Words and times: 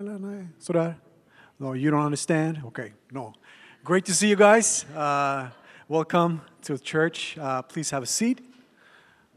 No, 0.00 1.72
you 1.72 1.90
don't 1.90 2.04
understand? 2.04 2.62
Okay, 2.66 2.92
no. 3.10 3.32
Great 3.82 4.04
to 4.04 4.14
see 4.14 4.28
you 4.28 4.36
guys. 4.36 4.84
Uh, 4.94 5.48
welcome 5.88 6.40
to 6.62 6.74
the 6.74 6.78
church. 6.78 7.36
Uh, 7.36 7.62
please 7.62 7.90
have 7.90 8.04
a 8.04 8.06
seat. 8.06 8.40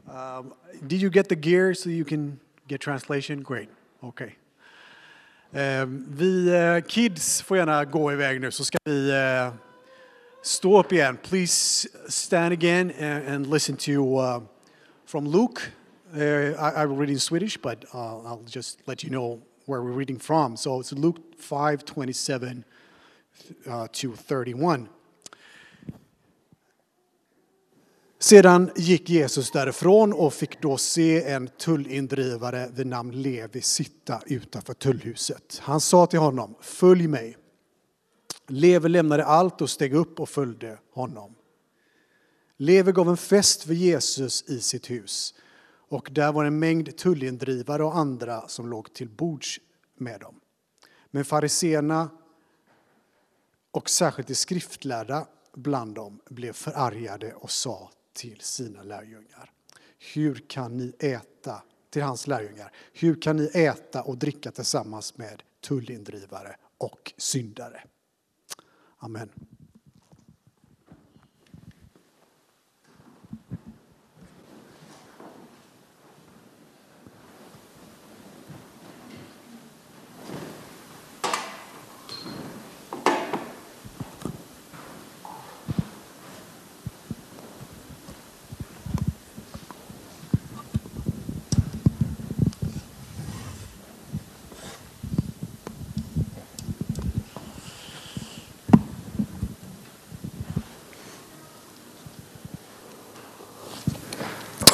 Um, 0.08 0.54
did 0.86 1.02
you 1.02 1.10
get 1.10 1.28
the 1.28 1.34
gear 1.34 1.74
so 1.74 1.90
you 1.90 2.04
can 2.04 2.38
get 2.68 2.80
translation? 2.80 3.42
Great. 3.42 3.70
Okay. 4.04 4.36
Um, 5.52 6.06
vi 6.08 6.54
uh, 6.54 6.80
kids 6.80 7.42
får 7.42 7.56
gärna 7.56 7.84
gå 7.84 8.12
iväg 8.12 8.40
nu 8.40 8.50
så 8.50 8.64
ska 8.64 8.78
vi 8.84 9.10
uh, 9.12 9.54
stå 10.42 10.80
upp 10.80 10.92
igen. 10.92 11.16
Please 11.16 11.88
stand 12.08 12.52
again 12.52 12.92
and, 13.00 13.26
and 13.26 13.46
listen 13.46 13.76
to 13.76 14.18
uh, 14.18 14.40
from 15.06 15.26
Luke. 15.26 15.62
Uh, 16.14 16.20
I, 16.20 16.82
I 16.82 16.86
will 16.86 16.96
read 16.96 17.10
in 17.10 17.20
Swedish, 17.20 17.58
but 17.62 17.84
I'll 17.92 18.44
just 18.46 18.78
let 18.86 19.02
you 19.04 19.10
know 19.10 19.40
where 19.66 19.82
we're 19.82 19.98
reading 19.98 20.18
from. 20.18 20.56
So 20.56 20.80
it's 20.80 20.92
Luke 20.92 21.20
5 21.38 21.84
27 21.84 22.64
uh, 23.66 23.86
to 23.92 24.16
31. 24.16 24.88
Sedan 28.18 28.70
gick 28.76 29.08
Jesus 29.08 29.50
därifrån 29.50 30.12
och 30.12 30.34
fick 30.34 30.62
då 30.62 30.76
se 30.76 31.24
en 31.24 31.48
tullindrivare 31.48 32.70
vid 32.74 32.86
namn 32.86 33.22
Levi 33.22 33.60
sitta 33.60 34.22
utanför 34.26 34.74
tullhuset. 34.74 35.58
Han 35.62 35.80
sa 35.80 36.06
till 36.06 36.18
honom, 36.18 36.54
följ 36.60 37.06
mig. 37.06 37.36
Levi 38.48 38.88
lämnade 38.88 39.24
allt 39.24 39.60
och 39.60 39.70
steg 39.70 39.94
upp 39.94 40.20
och 40.20 40.28
följde 40.28 40.78
honom. 40.92 41.34
Levi 42.56 42.92
gav 42.92 43.08
en 43.08 43.16
fest 43.16 43.62
för 43.62 43.74
Jesus 43.74 44.48
i 44.48 44.60
sitt 44.60 44.90
hus 44.90 45.34
och 45.92 46.08
där 46.12 46.32
var 46.32 46.44
en 46.44 46.58
mängd 46.58 46.96
tullindrivare 46.96 47.84
och 47.84 47.96
andra 47.96 48.48
som 48.48 48.68
låg 48.68 48.92
till 48.92 49.08
bords 49.08 49.60
med 49.96 50.20
dem. 50.20 50.40
Men 51.10 51.24
fariseerna 51.24 52.10
och 53.70 53.90
särskilt 53.90 54.28
de 54.28 54.34
skriftlärda 54.34 55.26
bland 55.54 55.94
dem 55.94 56.20
blev 56.30 56.52
förargade 56.52 57.32
och 57.34 57.50
sa 57.50 57.90
till 58.12 58.40
sina 58.40 58.82
lärjungar. 58.82 59.50
Hur 60.14 60.44
kan 60.48 60.76
ni 60.76 60.92
äta, 60.98 61.62
till 61.90 62.02
hans 62.02 62.26
lärjungar, 62.26 62.72
hur 62.92 63.20
kan 63.20 63.36
ni 63.36 63.50
äta 63.54 64.02
och 64.02 64.18
dricka 64.18 64.50
tillsammans 64.50 65.18
med 65.18 65.42
tullindrivare 65.60 66.56
och 66.78 67.12
syndare? 67.16 67.84
Amen. 68.98 69.30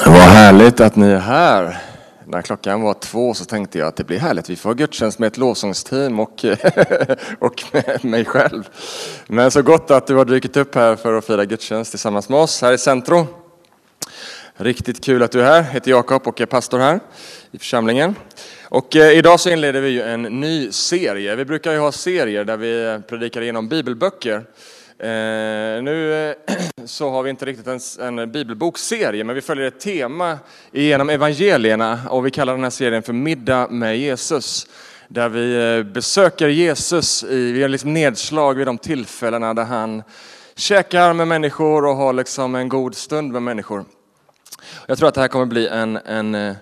Vad 0.06 0.28
härligt 0.69 0.80
att 0.80 0.97
ni 0.97 1.06
är 1.06 1.19
här. 1.19 1.78
När 2.27 2.42
klockan 2.42 2.83
var 2.83 2.94
två 2.94 3.34
så 3.34 3.44
tänkte 3.44 3.78
jag 3.78 3.88
att 3.88 3.97
det 3.97 4.05
blir 4.05 4.19
härligt. 4.19 4.50
Vi 4.50 4.56
får 4.56 4.69
ha 4.69 4.75
gudstjänst 4.75 5.19
med 5.19 5.27
ett 5.27 5.36
lovsångsteam 5.36 6.20
och, 6.20 6.44
och 7.38 7.64
med 7.72 8.05
mig 8.05 8.25
själv. 8.25 8.69
Men 9.27 9.50
så 9.50 9.62
gott 9.62 9.91
att 9.91 10.06
du 10.06 10.14
har 10.14 10.25
dykt 10.25 10.56
upp 10.56 10.75
här 10.75 10.97
för 10.97 11.19
att 11.19 11.25
fira 11.25 11.44
gudstjänst 11.44 11.91
tillsammans 11.91 12.28
med 12.28 12.38
oss 12.38 12.62
här 12.62 12.72
i 12.72 12.78
Centro. 12.78 13.27
Riktigt 14.56 15.04
kul 15.04 15.22
att 15.22 15.32
du 15.32 15.41
är 15.41 15.44
här. 15.44 15.56
Jag 15.56 15.65
heter 15.65 15.91
Jakob 15.91 16.28
och 16.28 16.41
är 16.41 16.47
pastor 16.47 16.78
här 16.78 17.00
i 17.50 17.59
församlingen. 17.59 18.14
Och 18.62 18.97
eh, 18.97 19.19
idag 19.19 19.41
så 19.41 19.50
inleder 19.50 19.81
vi 19.81 19.88
ju 19.88 20.03
en 20.03 20.22
ny 20.22 20.72
serie. 20.72 21.37
Vi 21.37 21.44
brukar 21.44 21.72
ju 21.72 21.78
ha 21.78 21.93
serier 21.93 22.44
där 22.44 22.56
vi 22.56 23.00
predikar 23.09 23.41
igenom 23.41 23.69
bibelböcker. 23.69 24.44
Eh, 25.00 25.82
nu 25.82 26.28
eh, 26.48 26.54
så 26.84 27.10
har 27.10 27.22
vi 27.22 27.31
inte 27.31 27.44
riktigt 27.44 27.66
en, 27.98 28.19
en 28.19 28.32
bibelbokserie, 28.32 29.25
men 29.25 29.34
vi 29.34 29.41
följer 29.41 29.66
ett 29.66 29.81
tema 29.81 30.38
genom 30.72 31.10
evangelierna 31.10 32.00
och 32.10 32.26
vi 32.26 32.31
kallar 32.31 32.53
den 32.53 32.62
här 32.62 32.70
serien 32.70 33.03
för 33.03 33.12
Middag 33.12 33.69
med 33.70 33.98
Jesus. 33.98 34.66
Där 35.08 35.28
vi 35.28 35.76
eh, 35.78 35.92
besöker 35.92 36.48
Jesus, 36.48 37.25
i, 37.25 37.53
vi 37.53 37.58
gör 37.58 37.69
liksom 37.69 37.94
nedslag 37.94 38.54
vid 38.54 38.66
de 38.66 38.78
tillfällena 38.78 39.54
där 39.54 39.64
han 39.64 40.03
käkar 40.56 41.12
med 41.12 41.28
människor 41.28 41.87
och 41.87 41.97
har 41.97 42.12
liksom 42.12 42.54
en 42.54 42.69
god 42.69 42.94
stund 42.94 43.32
med 43.32 43.42
människor. 43.42 43.84
Jag 44.87 44.98
tror 44.98 45.08
att 45.08 45.14
det 45.14 45.20
här 45.20 45.28
kommer 45.28 45.47
bli 45.47 45.69
en, 45.69 45.97
en 45.97 46.34
eh, 46.34 46.56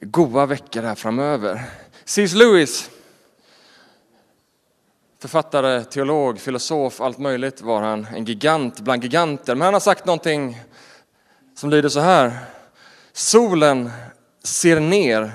goa 0.00 0.46
veckor 0.46 0.82
här 0.82 0.94
framöver. 0.94 1.62
C.S. 2.04 2.34
Lewis, 2.34 2.90
författare, 5.18 5.84
teolog, 5.84 6.40
filosof, 6.40 7.00
allt 7.00 7.18
möjligt 7.18 7.60
var 7.60 7.82
han. 7.82 8.06
En 8.14 8.24
gigant 8.24 8.80
bland 8.80 9.02
giganter. 9.02 9.54
Men 9.54 9.64
han 9.64 9.74
har 9.74 9.80
sagt 9.80 10.06
någonting 10.06 10.60
som 11.54 11.70
lyder 11.70 11.88
så 11.88 12.00
här. 12.00 12.38
Solen 13.12 13.90
ser 14.42 14.80
ner 14.80 15.32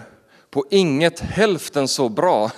på 0.51 0.65
inget 0.69 1.19
hälften 1.19 1.87
så 1.87 2.09
bra 2.09 2.51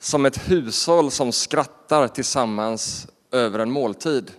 som 0.00 0.26
ett 0.26 0.50
hushåll 0.50 1.10
som 1.10 1.32
skrattar 1.32 2.08
tillsammans 2.08 3.06
över 3.32 3.58
en 3.58 3.70
måltid. 3.70 4.30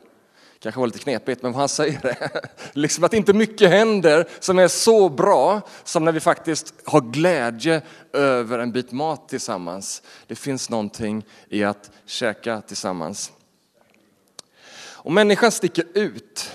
Kanske 0.64 0.80
var 0.80 0.88
lite 0.88 1.00
knepigt, 1.00 1.42
men 1.42 1.52
vad 1.52 1.60
han 1.60 1.70
säger 1.70 2.00
det. 2.02 2.42
liksom 2.74 3.04
att 3.04 3.14
inte 3.14 3.34
mycket 3.34 3.70
händer 3.70 4.28
som 4.40 4.60
är 4.60 4.68
så 4.68 5.10
bra 5.10 5.62
som 5.84 6.06
när 6.06 6.12
vi 6.12 6.20
faktiskt 6.20 6.74
har 6.86 7.02
glädje 7.02 7.82
över 8.14 8.60
en 8.60 8.72
bit 8.72 8.92
mat 8.92 9.30
tillsammans. 9.30 10.02
Det 10.28 10.36
finns 10.36 10.70
någonting 10.70 11.26
i 11.50 11.64
att 11.64 11.92
käka 12.06 12.62
tillsammans. 12.62 13.32
Och 14.76 15.12
människan 15.12 15.52
sticker 15.52 15.86
ut. 15.94 16.52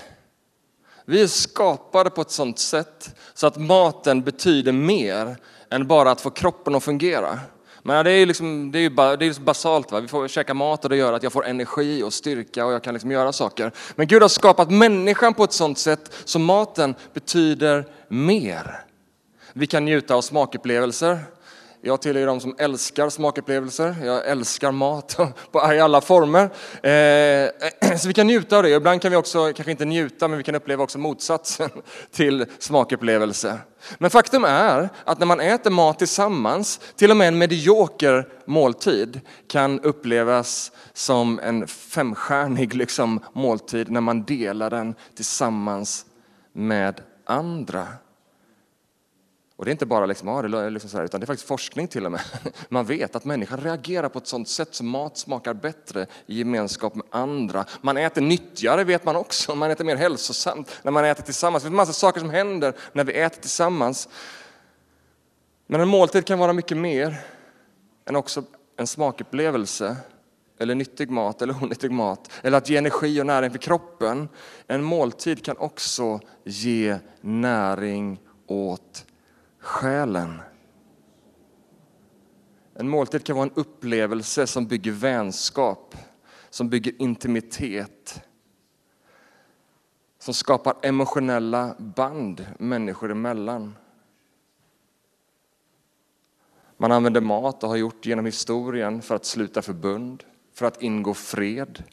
Vi 1.05 1.21
är 1.21 1.27
skapade 1.27 2.09
på 2.09 2.21
ett 2.21 2.31
sådant 2.31 2.59
sätt 2.59 3.15
så 3.33 3.47
att 3.47 3.57
maten 3.57 4.21
betyder 4.21 4.71
mer 4.71 5.37
än 5.69 5.87
bara 5.87 6.11
att 6.11 6.21
få 6.21 6.29
kroppen 6.29 6.75
att 6.75 6.83
fungera. 6.83 7.39
Men 7.83 8.05
det 8.05 8.11
är 8.11 8.17
ju 8.17 8.25
liksom, 8.25 8.71
det 8.71 8.79
är 8.79 8.89
bara, 8.89 9.15
det 9.15 9.25
är 9.25 9.41
basalt, 9.41 9.91
va? 9.91 9.99
vi 9.99 10.07
får 10.07 10.27
käka 10.27 10.53
mat 10.53 10.83
och 10.83 10.89
det 10.89 10.97
gör 10.97 11.13
att 11.13 11.23
jag 11.23 11.33
får 11.33 11.45
energi 11.45 12.03
och 12.03 12.13
styrka 12.13 12.65
och 12.65 12.73
jag 12.73 12.83
kan 12.83 12.93
liksom 12.93 13.11
göra 13.11 13.33
saker. 13.33 13.71
Men 13.95 14.07
Gud 14.07 14.21
har 14.21 14.29
skapat 14.29 14.71
människan 14.71 15.33
på 15.33 15.43
ett 15.43 15.53
sådant 15.53 15.77
sätt 15.77 16.13
så 16.25 16.39
maten 16.39 16.95
betyder 17.13 17.85
mer. 18.07 18.83
Vi 19.53 19.67
kan 19.67 19.85
njuta 19.85 20.15
av 20.15 20.21
smakupplevelser. 20.21 21.19
Jag 21.81 22.01
tillhör 22.01 22.25
de 22.25 22.39
som 22.39 22.55
älskar 22.57 23.09
smakupplevelser. 23.09 23.95
Jag 24.03 24.27
älskar 24.27 24.71
mat 24.71 25.17
i 25.73 25.79
alla 25.79 26.01
former. 26.01 26.43
Eh, 26.83 27.95
så 27.97 28.07
vi 28.07 28.13
kan 28.13 28.27
njuta 28.27 28.57
av 28.57 28.63
det. 28.63 28.69
Ibland 28.69 29.01
kan 29.01 29.11
vi 29.11 29.17
också, 29.17 29.53
kanske 29.53 29.71
inte 29.71 29.85
njuta, 29.85 30.27
men 30.27 30.37
vi 30.37 30.43
kan 30.43 30.55
uppleva 30.55 30.83
också 30.83 30.97
motsatsen 30.97 31.69
till 32.11 32.45
smakupplevelse. 32.59 33.57
Men 33.97 34.09
faktum 34.09 34.43
är 34.43 34.89
att 35.03 35.19
när 35.19 35.25
man 35.25 35.39
äter 35.39 35.71
mat 35.71 35.99
tillsammans, 35.99 36.79
till 36.95 37.11
och 37.11 37.17
med 37.17 37.27
en 37.27 37.37
medioker 37.37 38.27
måltid 38.45 39.21
kan 39.47 39.79
upplevas 39.79 40.71
som 40.93 41.39
en 41.39 41.67
femstjärnig 41.67 42.73
liksom, 42.73 43.19
måltid 43.33 43.91
när 43.91 44.01
man 44.01 44.23
delar 44.23 44.69
den 44.69 44.95
tillsammans 45.15 46.05
med 46.53 47.01
andra. 47.25 47.87
Och 49.59 49.65
det 49.65 49.69
är 49.69 49.71
inte 49.71 49.85
bara 49.85 50.05
liksom, 50.05 50.27
ah, 50.27 50.41
det 50.41 50.57
är 50.57 50.69
liksom 50.69 50.89
så 50.89 50.97
här, 50.97 51.05
utan 51.05 51.19
det 51.19 51.23
är 51.23 51.27
faktiskt 51.27 51.47
forskning 51.47 51.87
till 51.87 52.05
och 52.05 52.11
med. 52.11 52.21
Man 52.69 52.85
vet 52.85 53.15
att 53.15 53.25
människan 53.25 53.59
reagerar 53.59 54.09
på 54.09 54.19
ett 54.19 54.27
sådant 54.27 54.49
sätt 54.49 54.75
som 54.75 54.87
mat 54.87 55.17
smakar 55.17 55.53
bättre 55.53 56.07
i 56.25 56.37
gemenskap 56.37 56.95
med 56.95 57.05
andra. 57.09 57.65
Man 57.81 57.97
äter 57.97 58.21
nyttigare 58.21 58.83
vet 58.83 59.05
man 59.05 59.15
också, 59.15 59.55
man 59.55 59.71
äter 59.71 59.85
mer 59.85 59.95
hälsosamt 59.95 60.79
när 60.83 60.91
man 60.91 61.05
äter 61.05 61.23
tillsammans. 61.23 61.63
Det 61.63 61.67
finns 61.69 61.77
massa 61.77 61.93
saker 61.93 62.19
som 62.19 62.29
händer 62.29 62.73
när 62.93 63.03
vi 63.03 63.13
äter 63.13 63.41
tillsammans. 63.41 64.09
Men 65.67 65.81
en 65.81 65.87
måltid 65.87 66.25
kan 66.25 66.39
vara 66.39 66.53
mycket 66.53 66.77
mer 66.77 67.19
än 68.05 68.15
också 68.15 68.43
en 68.77 68.87
smakupplevelse 68.87 69.95
eller 70.59 70.75
nyttig 70.75 71.09
mat 71.09 71.41
eller 71.41 71.53
onyttig 71.63 71.91
mat, 71.91 72.31
eller 72.43 72.57
att 72.57 72.69
ge 72.69 72.77
energi 72.77 73.21
och 73.21 73.25
näring 73.25 73.51
för 73.51 73.59
kroppen. 73.59 74.29
En 74.67 74.83
måltid 74.83 75.45
kan 75.45 75.57
också 75.57 76.19
ge 76.43 76.97
näring 77.21 78.19
åt 78.47 79.05
själen. 79.69 80.41
En 82.73 82.89
måltid 82.89 83.23
kan 83.23 83.35
vara 83.35 83.47
en 83.47 83.55
upplevelse 83.55 84.47
som 84.47 84.67
bygger 84.67 84.91
vänskap, 84.91 85.95
som 86.49 86.69
bygger 86.69 87.01
intimitet, 87.01 88.21
som 90.19 90.33
skapar 90.33 90.75
emotionella 90.81 91.75
band 91.79 92.45
människor 92.59 93.11
emellan. 93.11 93.75
Man 96.77 96.91
använder 96.91 97.21
mat 97.21 97.63
och 97.63 97.69
har 97.69 97.75
gjort 97.75 98.05
genom 98.05 98.25
historien 98.25 99.01
för 99.01 99.15
att 99.15 99.25
sluta 99.25 99.61
förbund, 99.61 100.23
för 100.53 100.65
att 100.65 100.81
ingå 100.81 101.13
fred. 101.13 101.83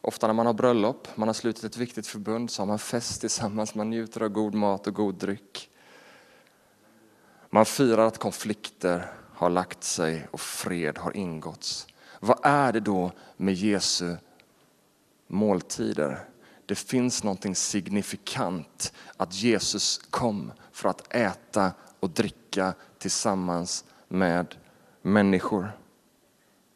Ofta 0.00 0.26
när 0.26 0.34
man 0.34 0.46
har 0.46 0.54
bröllop, 0.54 1.08
man 1.14 1.28
har 1.28 1.34
slutit 1.34 1.64
ett 1.64 1.76
viktigt 1.76 2.06
förbund, 2.06 2.50
så 2.50 2.62
har 2.62 2.66
man 2.66 2.78
fest 2.78 3.20
tillsammans, 3.20 3.74
man 3.74 3.90
njuter 3.90 4.22
av 4.22 4.28
god 4.28 4.54
mat 4.54 4.86
och 4.86 4.94
god 4.94 5.14
dryck. 5.14 5.70
Man 7.50 7.66
firar 7.66 8.06
att 8.06 8.18
konflikter 8.18 9.12
har 9.34 9.50
lagt 9.50 9.84
sig 9.84 10.28
och 10.30 10.40
fred 10.40 10.98
har 10.98 11.16
ingåtts. 11.16 11.86
Vad 12.20 12.38
är 12.42 12.72
det 12.72 12.80
då 12.80 13.12
med 13.36 13.54
Jesu 13.54 14.16
måltider? 15.26 16.28
Det 16.66 16.74
finns 16.74 17.24
någonting 17.24 17.54
signifikant 17.54 18.92
att 19.16 19.34
Jesus 19.34 19.98
kom 20.10 20.52
för 20.72 20.88
att 20.88 21.14
äta 21.14 21.72
och 22.00 22.10
dricka 22.10 22.74
tillsammans 22.98 23.84
med 24.08 24.54
människor. 25.02 25.72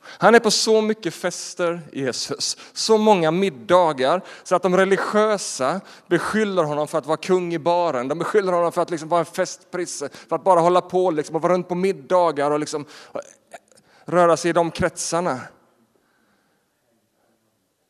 Han 0.05 0.35
är 0.35 0.41
på 0.41 0.51
så 0.51 0.81
mycket 0.81 1.15
fester, 1.15 1.81
Jesus, 1.93 2.57
så 2.73 2.99
många 2.99 3.31
middagar, 3.31 4.23
så 4.43 4.57
att 4.57 4.63
de 4.63 4.77
religiösa 4.77 5.81
beskyller 6.07 6.65
honom 6.65 6.89
för 6.89 6.99
att 6.99 7.07
vara 7.07 7.17
kung 7.17 7.55
i 7.55 7.59
baren. 7.59 8.09
De 8.09 8.19
beskyller 8.19 8.53
honom 8.53 8.73
för 8.73 8.83
att 8.83 8.91
liksom 8.91 9.09
vara 9.09 9.21
en 9.21 9.27
festprisse, 9.27 10.09
för 10.29 10.37
att 10.37 10.45
bara 10.45 10.61
hålla 10.61 10.81
på 10.81 11.11
liksom, 11.11 11.37
och 11.37 11.43
vara 11.43 11.53
runt 11.53 11.69
på 11.69 11.75
middagar 11.75 12.51
och 12.51 12.61
liksom 12.61 12.85
röra 14.05 14.37
sig 14.37 14.49
i 14.49 14.53
de 14.53 14.71
kretsarna. 14.71 15.41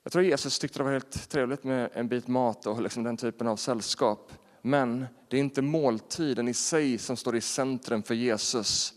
Jag 0.02 0.12
tror 0.12 0.24
Jesus 0.24 0.58
tyckte 0.58 0.78
det 0.78 0.84
var 0.84 0.92
helt 0.92 1.30
trevligt 1.30 1.64
med 1.64 1.90
en 1.92 2.08
bit 2.08 2.28
mat 2.28 2.66
och 2.66 2.82
liksom 2.82 3.02
den 3.02 3.16
typen 3.16 3.48
av 3.48 3.56
sällskap. 3.56 4.32
Men 4.62 5.06
det 5.28 5.36
är 5.36 5.40
inte 5.40 5.62
måltiden 5.62 6.48
i 6.48 6.54
sig 6.54 6.98
som 6.98 7.16
står 7.16 7.36
i 7.36 7.40
centrum 7.40 8.02
för 8.02 8.14
Jesus, 8.14 8.94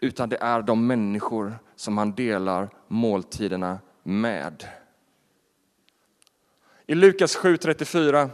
utan 0.00 0.28
det 0.28 0.36
är 0.40 0.62
de 0.62 0.86
människor 0.86 1.58
som 1.76 1.98
han 1.98 2.14
delar 2.14 2.70
måltiderna 2.88 3.78
med. 4.02 4.68
I 6.86 6.94
Lukas 6.94 7.36
7.34 7.36 8.30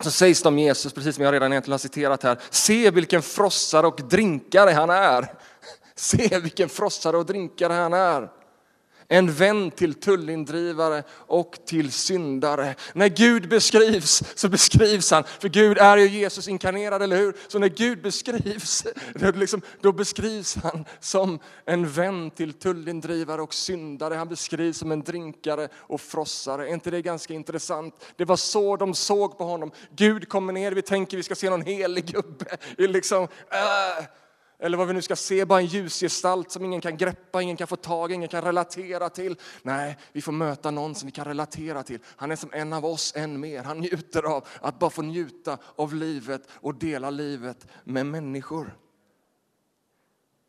så 0.00 0.10
sägs 0.10 0.42
det 0.42 0.48
om 0.48 0.58
Jesus, 0.58 0.92
precis 0.92 1.14
som 1.14 1.24
jag 1.24 1.32
redan 1.32 1.52
egentligen 1.52 1.72
har 1.72 1.78
citerat 1.78 2.22
här, 2.22 2.38
se 2.50 2.90
vilken 2.90 3.22
frossare 3.22 3.86
och 3.86 4.00
drinkare 4.08 4.70
han 4.70 4.90
är. 4.90 5.26
Se 5.96 6.38
vilken 6.38 6.68
frossare 6.68 7.16
och 7.16 7.26
drinkare 7.26 7.72
han 7.72 7.92
är. 7.92 8.30
En 9.14 9.32
vän 9.32 9.70
till 9.70 9.94
tullindrivare 9.94 11.02
och 11.10 11.58
till 11.66 11.92
syndare. 11.92 12.74
När 12.92 13.08
Gud 13.08 13.48
beskrivs 13.48 14.22
så 14.34 14.48
beskrivs 14.48 15.10
han, 15.10 15.24
för 15.24 15.48
Gud 15.48 15.78
är 15.78 15.96
ju 15.96 16.08
Jesus 16.08 16.48
inkarnerad, 16.48 17.02
eller 17.02 17.16
hur? 17.16 17.36
Så 17.48 17.58
när 17.58 17.68
Gud 17.68 18.02
beskrivs, 18.02 18.86
liksom, 19.34 19.62
då 19.80 19.92
beskrivs 19.92 20.54
han 20.54 20.84
som 21.00 21.38
en 21.64 21.88
vän 21.88 22.30
till 22.30 22.52
tullindrivare 22.52 23.42
och 23.42 23.54
syndare. 23.54 24.14
Han 24.14 24.28
beskrivs 24.28 24.78
som 24.78 24.92
en 24.92 25.02
drinkare 25.02 25.68
och 25.74 26.00
frossare. 26.00 26.68
Är 26.68 26.72
inte 26.72 26.90
det 26.90 27.02
ganska 27.02 27.34
intressant? 27.34 27.94
Det 28.16 28.24
var 28.24 28.36
så 28.36 28.76
de 28.76 28.94
såg 28.94 29.38
på 29.38 29.44
honom. 29.44 29.70
Gud 29.96 30.28
kommer 30.28 30.52
ner, 30.52 30.72
vi 30.72 30.82
tänker 30.82 31.16
vi 31.16 31.22
ska 31.22 31.34
se 31.34 31.50
någon 31.50 31.62
helig 31.62 32.06
gubbe. 32.06 32.56
Liksom, 32.76 33.22
äh 33.50 34.04
eller 34.64 34.76
vad 34.78 34.86
vi 34.86 34.94
nu 34.94 35.02
ska 35.02 35.16
se, 35.16 35.44
bara 35.44 35.60
en 35.60 35.66
ljusgestalt 35.66 36.50
som 36.50 36.64
ingen 36.64 36.80
kan 36.80 36.96
greppa, 36.96 37.42
ingen 37.42 37.56
kan 37.56 37.66
få 37.66 37.76
tag 37.76 38.12
ingen 38.12 38.28
kan 38.28 38.42
relatera 38.42 39.10
till. 39.10 39.36
Nej, 39.62 39.98
vi 40.12 40.22
får 40.22 40.32
möta 40.32 40.70
någon 40.70 40.94
som 40.94 41.06
vi 41.06 41.12
kan 41.12 41.24
relatera 41.24 41.82
till. 41.82 41.98
Han 42.16 42.30
är 42.30 42.36
som 42.36 42.50
en 42.52 42.72
av 42.72 42.86
oss, 42.86 43.12
än 43.16 43.40
mer. 43.40 43.62
Han 43.62 43.78
njuter 43.78 44.22
av 44.22 44.46
att 44.60 44.78
bara 44.78 44.90
få 44.90 45.02
njuta 45.02 45.58
av 45.76 45.94
livet 45.94 46.48
och 46.50 46.74
dela 46.74 47.10
livet 47.10 47.66
med 47.84 48.06
människor. 48.06 48.78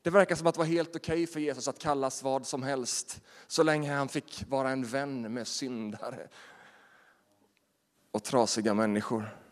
Det 0.01 0.09
verkar 0.09 0.35
som 0.35 0.47
att 0.47 0.55
det 0.55 0.59
var 0.59 0.65
helt 0.65 0.95
okej 0.95 1.13
okay 1.13 1.27
för 1.27 1.39
Jesus 1.39 1.67
att 1.67 1.79
kallas 1.79 2.23
vad 2.23 2.47
som 2.47 2.63
helst, 2.63 3.21
så 3.47 3.63
länge 3.63 3.93
han 3.93 4.09
fick 4.09 4.43
vara 4.47 4.69
en 4.69 4.85
vän 4.85 5.33
med 5.33 5.47
syndare 5.47 6.27
och 8.11 8.23
trasiga 8.23 8.73
människor. 8.73 9.44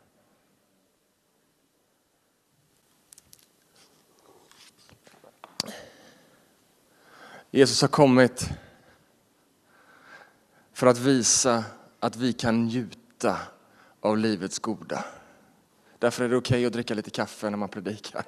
Jesus 7.56 7.82
har 7.82 7.88
kommit 7.88 8.50
för 10.74 10.88
att 10.88 10.98
visa 10.98 11.64
att 12.00 12.16
vi 12.16 12.34
kan 12.34 12.66
njuta 12.66 13.38
av 14.00 14.18
livets 14.18 14.60
goda. 14.60 15.06
Därför 16.00 16.24
är 16.24 16.30
det 16.30 16.38
okej 16.38 16.56
okay 16.56 16.66
att 16.66 16.74
dricka 16.74 16.94
lite 16.94 17.10
kaffe 17.10 17.50
när 17.50 17.58
man 17.58 17.70
predikar. 17.70 18.24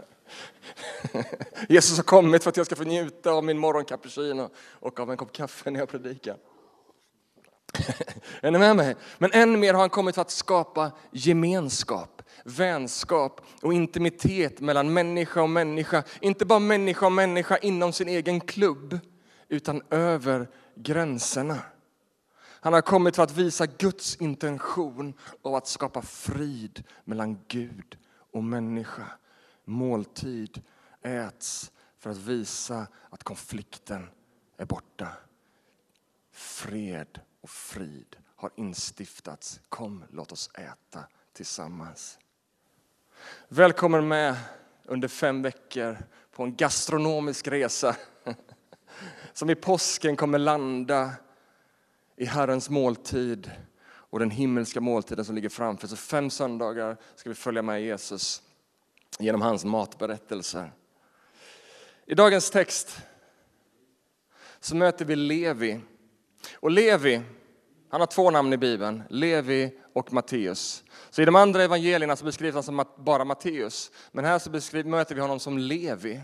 Jesus 1.69 1.97
har 1.97 2.03
kommit 2.03 2.43
för 2.43 2.49
att 2.49 2.57
jag 2.57 2.65
ska 2.65 2.75
få 2.75 2.83
njuta 2.83 3.31
av 3.31 3.43
min 3.43 3.57
morgoncappuccino 3.57 4.49
och 4.57 4.99
av 4.99 5.11
en 5.11 5.17
kopp 5.17 5.33
kaffe 5.33 5.71
när 5.71 5.79
jag 5.79 5.89
predikar. 5.89 6.37
Är 8.41 8.51
ni 8.51 8.59
med 8.59 8.75
mig? 8.75 8.95
Men 9.17 9.31
än 9.31 9.59
mer 9.59 9.73
har 9.73 9.79
han 9.81 9.89
kommit 9.89 10.15
för 10.15 10.21
att 10.21 10.31
skapa 10.31 10.91
gemenskap, 11.11 12.21
vänskap 12.43 13.41
och 13.61 13.73
intimitet 13.73 14.59
mellan 14.59 14.93
människa 14.93 15.41
och 15.41 15.49
människa. 15.49 16.03
Inte 16.21 16.45
bara 16.45 16.59
människa 16.59 17.05
och 17.05 17.11
människa 17.11 17.57
inom 17.57 17.93
sin 17.93 18.07
egen 18.07 18.41
klubb, 18.41 18.99
utan 19.49 19.81
över 19.89 20.49
gränserna. 20.75 21.61
Han 22.65 22.73
har 22.73 22.81
kommit 22.81 23.15
för 23.15 23.23
att 23.23 23.37
visa 23.37 23.65
Guds 23.65 24.15
intention 24.15 25.13
av 25.41 25.55
att 25.55 25.67
skapa 25.67 26.01
frid 26.01 26.83
mellan 27.03 27.39
Gud 27.47 27.97
och 28.31 28.43
människa. 28.43 29.07
Måltid 29.65 30.61
äts 31.01 31.71
för 31.99 32.09
att 32.09 32.17
visa 32.17 32.87
att 33.09 33.23
konflikten 33.23 34.09
är 34.57 34.65
borta. 34.65 35.07
Fred 36.31 37.19
och 37.41 37.49
frid 37.49 38.15
har 38.35 38.51
instiftats. 38.55 39.59
Kom, 39.69 40.03
låt 40.09 40.31
oss 40.31 40.49
äta 40.53 41.03
tillsammans. 41.33 42.19
Välkommen 43.47 44.07
med 44.07 44.35
under 44.83 45.07
fem 45.07 45.41
veckor 45.41 45.97
på 46.31 46.43
en 46.43 46.55
gastronomisk 46.55 47.47
resa 47.47 47.95
som 49.33 49.49
i 49.49 49.55
påsken 49.55 50.15
kommer 50.15 50.37
landa 50.37 51.11
i 52.15 52.25
Herrens 52.25 52.69
måltid 52.69 53.51
och 53.87 54.19
den 54.19 54.31
himmelska 54.31 54.81
måltiden 54.81 55.25
som 55.25 55.35
ligger 55.35 55.49
framför. 55.49 55.87
Så 55.87 55.95
fem 55.95 56.29
söndagar 56.29 56.97
ska 57.15 57.29
vi 57.29 57.35
följa 57.35 57.61
med 57.61 57.83
Jesus 57.83 58.41
genom 59.19 59.41
hans 59.41 59.65
matberättelser. 59.65 60.71
I 62.05 62.15
dagens 62.15 62.49
text 62.49 63.01
så 64.59 64.75
möter 64.75 65.05
vi 65.05 65.15
Levi. 65.15 65.79
Och 66.55 66.71
Levi, 66.71 67.21
han 67.89 68.01
har 68.01 68.07
två 68.07 68.31
namn 68.31 68.53
i 68.53 68.57
Bibeln, 68.57 69.03
Levi 69.09 69.79
och 69.93 70.13
Matteus. 70.13 70.83
Så 71.09 71.21
I 71.21 71.25
de 71.25 71.35
andra 71.35 71.63
evangelierna 71.63 72.15
så 72.15 72.25
beskrivs 72.25 72.53
han 72.53 72.63
som 72.63 72.85
bara 72.97 73.25
Matteus, 73.25 73.91
men 74.11 74.25
här 74.25 74.39
så 74.39 74.49
möter 74.89 75.15
vi 75.15 75.21
honom 75.21 75.39
som 75.39 75.57
Levi. 75.57 76.21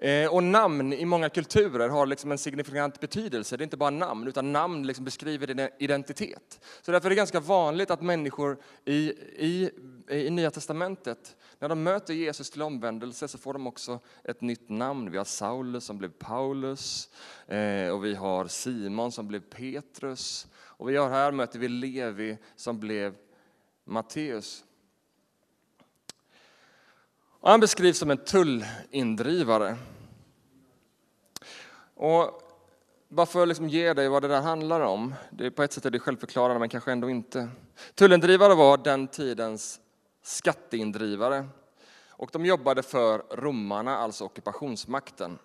Eh, 0.00 0.34
och 0.34 0.42
namn 0.42 0.92
i 0.92 1.04
många 1.04 1.28
kulturer 1.28 1.88
har 1.88 2.06
liksom 2.06 2.32
en 2.32 2.38
signifikant 2.38 3.00
betydelse. 3.00 3.56
Det 3.56 3.62
är 3.62 3.64
inte 3.64 3.76
bara 3.76 3.90
namn, 3.90 4.28
utan 4.28 4.52
namn 4.52 4.86
liksom 4.86 5.04
beskriver 5.04 5.70
identitet. 5.78 6.60
Så 6.82 6.92
därför 6.92 7.06
är 7.06 7.10
det 7.10 7.16
ganska 7.16 7.40
vanligt 7.40 7.90
att 7.90 8.02
människor 8.02 8.58
i, 8.84 9.12
i, 9.36 9.70
i 10.10 10.30
Nya 10.30 10.50
Testamentet, 10.50 11.36
när 11.58 11.68
de 11.68 11.82
möter 11.82 12.14
Jesus 12.14 12.50
till 12.50 12.62
omvändelse, 12.62 13.28
så 13.28 13.38
får 13.38 13.52
de 13.52 13.66
också 13.66 14.00
ett 14.24 14.40
nytt 14.40 14.68
namn. 14.68 15.10
Vi 15.10 15.18
har 15.18 15.24
Saulus 15.24 15.84
som 15.84 15.98
blev 15.98 16.08
Paulus, 16.08 17.10
eh, 17.46 17.88
och 17.88 18.04
vi 18.04 18.14
har 18.14 18.46
Simon 18.46 19.12
som 19.12 19.28
blev 19.28 19.40
Petrus. 19.40 20.46
Och 20.56 20.88
vi 20.88 20.96
har 20.96 21.10
här 21.10 21.32
möter 21.32 21.58
vi 21.58 21.68
Levi 21.68 22.38
som 22.56 22.80
blev 22.80 23.14
Matteus. 23.84 24.64
Och 27.40 27.50
han 27.50 27.60
beskrivs 27.60 27.98
som 27.98 28.10
en 28.10 28.24
tullindrivare. 28.24 29.76
Och 31.94 32.42
bara 33.08 33.26
för 33.26 33.42
att 33.42 33.48
liksom 33.48 33.68
ge 33.68 33.94
dig 33.94 34.08
vad 34.08 34.22
det 34.22 34.28
där 34.28 34.40
handlar 34.40 34.80
om, 34.80 35.14
det 35.30 35.46
är 35.46 35.50
på 35.50 35.62
ett 35.62 35.72
sätt 35.72 35.84
är 35.84 35.90
det 35.90 35.98
självförklarande 35.98 36.60
men 36.60 36.68
kanske 36.68 36.92
ändå 36.92 37.10
inte. 37.10 37.48
Tullindrivare 37.94 38.54
var 38.54 38.76
den 38.76 39.08
tidens 39.08 39.80
skatteindrivare 40.22 41.48
och 42.08 42.30
de 42.32 42.46
jobbade 42.46 42.82
för 42.82 43.22
romarna, 43.30 43.96
alltså 43.96 44.24
ockupationsmakten. 44.24 45.38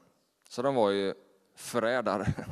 Så 0.49 0.61
de 0.61 0.75
var 0.75 0.89
ju 0.89 1.13
förrädare. 1.55 2.33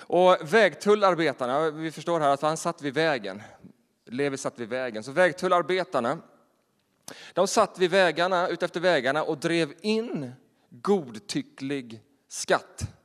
Och 0.00 0.36
vägtullarbetarna, 0.42 1.70
vi 1.70 1.90
förstår 1.90 2.20
här 2.20 2.30
att 2.30 2.42
han 2.42 2.56
satt 2.56 2.82
vid 2.82 2.94
vägen. 2.94 3.42
Levi 4.06 4.36
satt 4.36 4.58
vid 4.58 4.68
vägen. 4.68 5.04
Så 5.04 5.12
vägtullarbetarna 5.12 6.18
de 7.32 7.48
satt 7.48 7.78
vid 7.78 7.90
vägarna, 7.90 8.48
utefter 8.48 8.80
vägarna 8.80 9.22
och 9.22 9.38
drev 9.38 9.72
in 9.80 10.32
godtycklig 10.70 12.02
skatt 12.28 12.97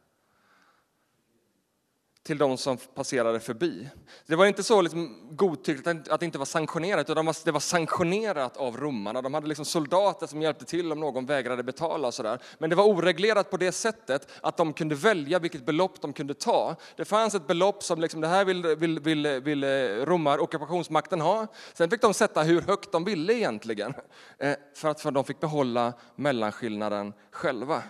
till 2.24 2.38
de 2.38 2.58
som 2.58 2.78
passerade 2.78 3.40
förbi. 3.40 3.90
Det 4.26 4.36
var 4.36 4.46
inte 4.46 4.64
så 4.64 4.82
liksom 4.82 5.30
godtyckligt 5.32 5.88
att 5.88 6.20
det 6.20 6.26
inte 6.26 6.38
var 6.38 6.46
sanktionerat, 6.46 7.10
utan 7.10 7.34
det 7.46 7.52
var 7.52 7.60
sanktionerat 7.60 8.58
av 8.58 8.78
romarna. 8.78 9.22
De 9.22 9.34
hade 9.34 9.48
liksom 9.48 9.66
soldater 9.66 10.28
som 10.28 10.42
hjälpte 10.42 10.66
till 10.66 10.92
om 10.92 11.00
någon 11.00 11.26
vägrade 11.26 11.64
betala. 11.64 12.08
Och 12.08 12.14
så 12.14 12.24
där. 12.24 12.40
Men 12.58 12.70
det 12.70 12.76
var 12.76 12.86
oreglerat 12.86 13.50
på 13.52 13.58
det 13.58 13.72
sättet 13.72 14.28
att 14.42 14.58
de 14.58 14.74
kunde 14.74 14.96
välja 14.96 15.40
vilket 15.40 15.66
belopp 15.66 16.02
de 16.02 16.14
kunde 16.14 16.34
ta. 16.34 16.76
Det 16.96 17.06
fanns 17.06 17.36
ett 17.36 17.48
belopp 17.48 17.84
som 17.84 18.02
liksom, 18.02 18.22
det 18.22 18.28
här 18.28 18.46
ville 18.46 18.76
vill, 18.76 19.00
vill, 19.00 19.28
vill 19.28 19.64
eh, 19.64 19.68
romar, 20.06 20.40
ockupationsmakten 20.40 21.22
ha. 21.22 21.48
Sen 21.74 21.90
fick 21.90 22.02
de 22.02 22.14
sätta 22.14 22.44
hur 22.44 22.62
högt 22.62 22.92
de 22.92 23.04
ville 23.04 23.34
egentligen, 23.34 23.94
eh, 24.38 24.56
för 24.76 24.90
att 24.90 25.02
för 25.02 25.12
de 25.12 25.24
fick 25.24 25.40
behålla 25.40 25.94
mellanskillnaden 26.16 27.14
själva. 27.32 27.84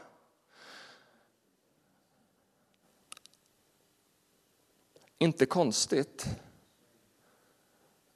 Inte 5.24 5.46
konstigt 5.46 6.26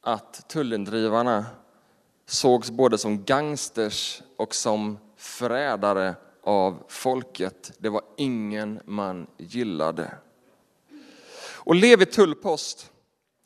att 0.01 0.49
tullindrivarna 0.49 1.45
sågs 2.25 2.71
både 2.71 2.97
som 2.97 3.23
gangsters 3.23 4.21
och 4.37 4.55
som 4.55 4.97
förrädare 5.15 6.15
av 6.43 6.83
folket. 6.87 7.71
Det 7.77 7.89
var 7.89 8.01
ingen 8.17 8.79
man 8.85 9.27
gillade. 9.37 10.17
Och 11.39 11.75
Levi 11.75 12.05
tullpost 12.05 12.91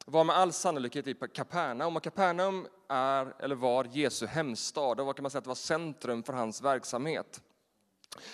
var 0.05 0.23
med 0.23 0.35
all 0.35 0.53
sannolikhet 0.53 1.07
i 1.07 1.15
Kapernaum. 1.33 1.95
Och 1.95 2.03
Kapernaum 2.03 2.67
är, 2.89 3.33
eller 3.39 3.55
var 3.55 3.87
Jesu 3.91 4.25
hemstad. 4.25 4.97
Det 4.97 5.03
var, 5.03 5.13
kan 5.13 5.23
man 5.23 5.31
säga, 5.31 5.39
att 5.39 5.43
det 5.43 5.47
var 5.47 5.55
centrum 5.55 6.23
för 6.23 6.33
hans 6.33 6.61
verksamhet. 6.61 7.41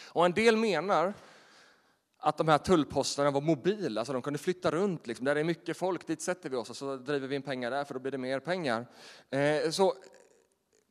Och 0.08 0.26
en 0.26 0.34
del 0.34 0.58
menar 0.58 1.14
att 2.20 2.38
de 2.38 2.48
här 2.48 2.58
tullposterna 2.58 3.32
var 3.32 3.42
mobila, 3.42 4.06
så 4.06 4.14
de 4.14 4.22
kunde 4.22 4.40
flytta 4.40 4.72
runt. 4.72 5.08
Liksom. 5.08 5.26
Där 5.26 5.36
det 5.36 5.42
är 5.42 5.46
mycket 5.46 5.78
folk, 5.78 6.08
dit 6.08 6.22
sätter 6.22 6.50
vi 6.50 6.56
oss 6.56 6.70
och 6.70 6.78
så 6.78 6.96
driver 6.96 7.28
vi 7.28 7.36
in 7.36 7.42
pengar 7.42 7.72
där, 7.72 7.84
för 7.84 7.94
då 7.94 8.00
blir 8.00 8.12
det 8.12 8.18
mer 8.18 8.40
pengar. 8.40 8.86
Eh, 9.30 9.70
så 9.70 9.94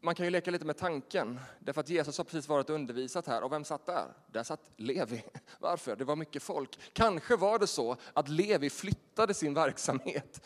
man 0.00 0.14
kan 0.14 0.26
ju 0.26 0.30
leka 0.30 0.50
lite 0.50 0.64
med 0.64 0.76
tanken, 0.76 1.40
därför 1.58 1.80
att 1.80 1.88
Jesus 1.88 2.18
har 2.18 2.24
precis 2.24 2.48
varit 2.48 2.70
undervisat 2.70 3.26
här. 3.26 3.42
Och 3.42 3.52
vem 3.52 3.64
satt 3.64 3.86
där? 3.86 4.06
Där 4.26 4.42
satt 4.42 4.70
Levi. 4.76 5.24
Varför? 5.58 5.96
Det 5.96 6.04
var 6.04 6.16
mycket 6.16 6.42
folk. 6.42 6.78
Kanske 6.92 7.36
var 7.36 7.58
det 7.58 7.66
så 7.66 7.96
att 8.12 8.28
Levi 8.28 8.70
flyttade 8.70 9.34
sin 9.34 9.54
verksamhet 9.54 10.42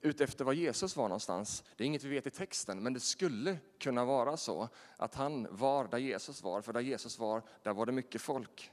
utefter 0.00 0.44
var 0.44 0.52
Jesus 0.52 0.96
var 0.96 1.08
någonstans. 1.08 1.64
Det 1.76 1.84
är 1.84 1.86
inget 1.86 2.04
vi 2.04 2.08
vet 2.08 2.26
i 2.26 2.30
texten, 2.30 2.82
men 2.82 2.92
det 2.92 3.00
skulle 3.00 3.58
kunna 3.78 4.04
vara 4.04 4.36
så 4.36 4.68
att 4.96 5.14
han 5.14 5.46
var 5.50 5.88
där 5.88 5.98
Jesus 5.98 6.42
var, 6.42 6.62
för 6.62 6.72
där 6.72 6.80
Jesus 6.80 7.18
var, 7.18 7.42
där 7.62 7.72
var 7.72 7.86
det 7.86 7.92
mycket 7.92 8.20
folk. 8.20 8.70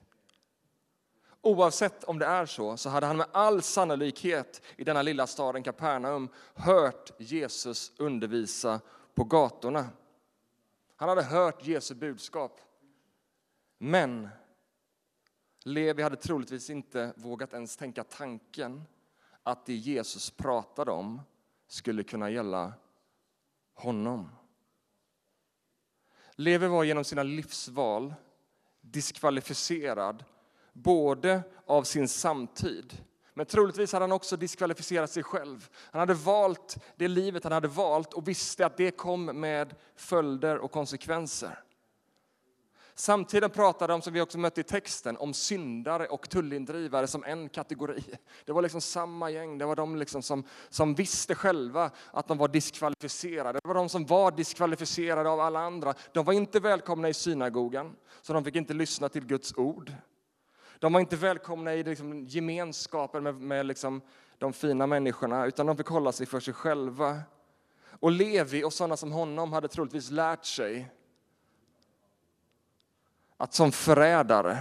Oavsett 1.46 2.04
om 2.04 2.20
det 2.20 2.25
är 2.25 2.46
så, 2.46 2.78
så 2.78 2.90
hade 2.90 3.06
han 3.06 3.18
med 3.18 3.28
all 3.32 3.62
sannolikhet 3.62 4.62
i 4.78 4.84
denna 4.84 5.02
lilla 5.02 5.28
staden 5.28 5.64
Kapernaum 5.64 6.30
hört 6.54 7.12
Jesus 7.18 7.92
undervisa 7.98 8.82
på 9.14 9.24
gatorna. 9.24 9.90
Han 10.96 11.10
hade 11.10 11.24
hört 11.24 11.66
Jesu 11.68 11.96
budskap. 11.96 12.62
Men 13.78 14.30
Levi 15.64 16.04
hade 16.04 16.16
troligtvis 16.16 16.70
inte 16.70 17.14
vågat 17.16 17.54
ens 17.54 17.78
tänka 17.78 18.04
tanken 18.04 18.84
att 19.44 19.66
det 19.66 19.75
Jesus 19.75 20.32
pratade 20.32 20.92
om 20.92 21.22
skulle 21.68 22.04
kunna 22.04 22.30
gälla 22.30 22.74
honom. 23.74 24.30
Levi 26.36 26.68
var 26.68 26.84
genom 26.84 27.04
sina 27.04 27.24
livsval 27.24 28.14
diskvalificerad 28.82 30.24
både 30.75 31.44
av 31.65 31.84
sin 31.84 32.08
samtid 32.08 33.05
men 33.38 33.46
troligtvis 33.46 33.94
hade 33.94 34.03
han 34.03 34.12
också 34.12 34.38
diskvalificerat 34.38 35.12
sig 35.12 35.24
själv. 35.24 35.70
Han 35.91 36.00
hade 36.00 36.13
valt 36.13 36.77
det 36.96 37.08
livet 37.08 37.44
han 37.44 37.53
hade 37.53 37.67
valt 37.67 38.13
och 38.13 38.27
visste 38.27 38.65
att 38.65 38.77
det 38.77 38.91
kom 38.91 39.25
med 39.25 39.75
följder 39.96 40.58
och 40.58 40.72
konsekvenser. 40.72 41.60
Samtiden 42.98 43.50
pratade 43.50 43.94
om, 43.94 44.01
som 44.01 44.13
vi 44.13 44.22
också 44.22 44.38
mötte 44.38 44.62
i 44.62 44.63
texten, 44.63 45.17
om 45.17 45.34
syndare 45.34 46.08
och 46.08 46.29
tullindrivare 46.29 47.08
som 47.08 47.24
en 47.24 47.50
kategori. 47.50 48.03
Det 48.46 48.51
var 48.51 48.62
liksom 48.62 48.82
samma 48.82 49.29
gäng, 49.29 49.58
det 49.58 49.65
var 49.65 49.75
de 49.75 49.96
liksom 49.96 50.22
som, 50.22 50.44
som 50.70 50.96
visste 50.96 51.36
själva 51.36 51.91
att 52.12 52.27
de 52.27 52.38
var 52.38 52.48
diskvalificerade. 52.48 53.60
Det 53.63 53.67
var 53.67 53.75
de 53.75 53.89
som 53.89 54.05
var 54.05 54.32
diskvalificerade 54.32 55.29
av 55.29 55.39
alla 55.39 55.60
andra. 55.60 55.94
De 56.13 56.25
var 56.25 56.34
inte 56.34 56.60
välkomna 56.60 57.10
i 57.10 57.13
synagogan, 57.13 57.96
så 58.22 58.34
de 58.34 58.44
fick 58.44 58.55
inte 58.55 58.74
lyssna 58.74 59.10
till 59.10 59.25
Guds 59.25 59.53
ord. 59.58 59.94
De 60.79 60.94
var 60.94 61.00
inte 61.00 61.15
välkomna 61.15 61.74
i 61.74 61.84
liksom 61.84 62.25
gemenskapen 62.25 63.24
med, 63.24 63.36
med 63.36 63.65
liksom 63.65 64.01
de 64.38 64.53
fina 64.53 64.88
människorna, 64.88 65.46
utan 65.46 65.65
de 65.65 65.77
fick 65.77 65.88
hålla 65.88 66.12
sig 66.12 66.25
för 66.25 66.39
sig 66.39 66.53
själva. 66.53 67.22
Och 68.00 68.12
Levi 68.12 68.63
och 68.63 68.74
sådana 68.74 68.98
som 68.98 69.12
honom 69.12 69.53
hade 69.53 69.67
troligtvis 69.67 70.12
lärt 70.12 70.46
sig 70.46 70.91
att 73.38 73.53
som 73.53 73.72
förrädare 73.72 74.58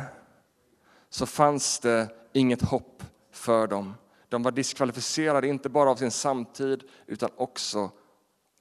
så 1.09 1.27
fanns 1.27 1.79
det 1.79 2.09
inget 2.33 2.63
hopp 2.63 3.03
för 3.31 3.67
dem. 3.67 3.95
De 4.29 4.43
var 4.43 4.51
diskvalificerade 4.51 5.49
inte 5.49 5.69
bara 5.69 5.91
av 5.91 5.97
sin 5.97 6.11
samtid 6.11 6.85
utan 7.07 7.31
också 7.37 7.91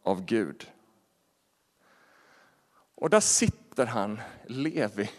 av 0.04 0.26
Gud. 0.26 0.72
Och 2.96 3.10
där 3.10 3.20
sitter 3.20 3.86
han, 3.86 4.22
Levi, 4.48 5.10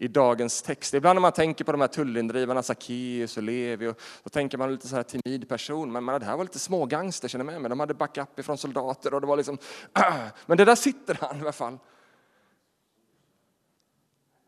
i 0.00 0.08
dagens 0.08 0.62
text. 0.62 0.94
Ibland 0.94 1.16
när 1.16 1.20
man 1.20 1.32
tänker 1.32 1.64
på 1.64 1.72
de 1.72 1.80
här 1.80 1.88
tullindrivarna, 1.88 2.62
Sackeus 2.62 3.36
och 3.36 3.42
Levi, 3.42 3.86
och 3.86 4.00
då 4.22 4.30
tänker 4.30 4.58
man 4.58 4.72
lite 4.72 4.88
så 4.88 4.96
här 4.96 5.02
timid 5.02 5.48
person, 5.48 5.92
men 5.92 6.04
man, 6.04 6.20
det 6.20 6.26
här 6.26 6.36
var 6.36 6.44
lite 6.44 6.58
smågangster, 6.58 7.28
känner 7.28 7.44
med 7.44 7.60
mig. 7.60 7.68
De 7.68 7.80
hade 7.80 7.94
backup 7.94 8.38
ifrån 8.38 8.58
soldater 8.58 9.14
och 9.14 9.20
det 9.20 9.26
var 9.26 9.36
liksom, 9.36 9.58
men 10.46 10.58
det 10.58 10.64
där 10.64 10.74
sitter 10.74 11.18
han 11.20 11.38
i 11.38 11.40
alla 11.40 11.52
fall. 11.52 11.78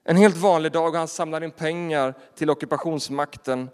En 0.04 0.16
helt 0.16 0.36
vanlig 0.36 0.72
dag 0.72 0.88
och 0.88 0.98
han 0.98 1.08
samlar 1.08 1.44
in 1.44 1.50
pengar 1.50 2.14
till 2.34 2.50
ockupationsmakten 2.50 3.70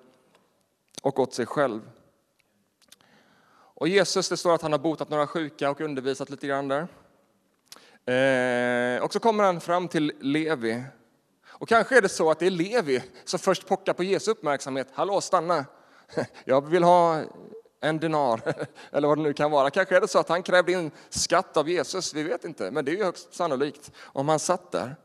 och 1.02 1.18
åt 1.18 1.35
sig 1.35 1.47
själv. 1.47 1.90
Och 3.75 3.88
Jesus, 3.88 4.28
det 4.28 4.37
står 4.37 4.54
att 4.54 4.62
han 4.62 4.73
har 4.73 4.78
botat 4.78 5.11
några 5.11 5.26
sjuka 5.26 5.70
och 5.70 5.80
undervisat 5.80 6.30
lite 6.30 6.47
grann 6.47 6.68
där. 6.68 6.88
Eh, 8.14 9.02
och 9.02 9.12
så 9.12 9.20
kommer 9.20 9.44
han 9.44 9.61
fram 9.61 9.88
till 9.88 10.12
Levi 10.20 10.85
och 11.58 11.68
kanske 11.68 11.96
är 11.96 12.02
det 12.02 12.08
så 12.08 12.30
att 12.30 12.38
det 12.38 12.46
är 12.46 12.50
Levi 12.50 13.02
som 13.24 13.38
först 13.38 13.66
pockar 13.66 13.92
på 13.92 14.04
Jesu 14.04 14.30
uppmärksamhet. 14.30 14.88
Hallå, 14.92 15.20
stanna! 15.20 15.64
Jag 16.44 16.68
vill 16.68 16.82
ha 16.82 17.22
en 17.80 17.98
dinar, 17.98 18.40
eller 18.92 19.08
vad 19.08 19.18
det 19.18 19.22
nu 19.22 19.32
kan 19.32 19.50
vara. 19.50 19.70
Kanske 19.70 19.96
är 19.96 20.00
det 20.00 20.08
så 20.08 20.18
att 20.18 20.28
han 20.28 20.42
krävde 20.42 20.72
in 20.72 20.90
skatt 21.08 21.56
av 21.56 21.68
Jesus, 21.68 22.14
vi 22.14 22.22
vet 22.22 22.44
inte, 22.44 22.70
men 22.70 22.84
det 22.84 22.90
är 22.90 22.96
ju 22.96 23.04
högst 23.04 23.34
sannolikt 23.34 23.92
om 23.98 24.28
han 24.28 24.38
satt 24.38 24.72
där. 24.72 24.96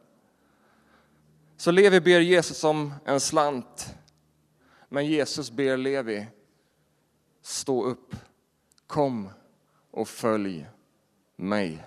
Så 1.57 1.71
Levi 1.71 2.01
ber 2.01 2.19
Jesus 2.19 2.63
om 2.63 2.93
en 3.05 3.19
slant, 3.19 3.95
men 4.89 5.05
Jesus 5.05 5.51
ber 5.51 5.77
Levi 5.77 6.27
stå 7.41 7.83
upp, 7.83 8.15
kom 8.87 9.29
och 9.91 10.07
följ 10.07 10.67
mig. 11.35 11.83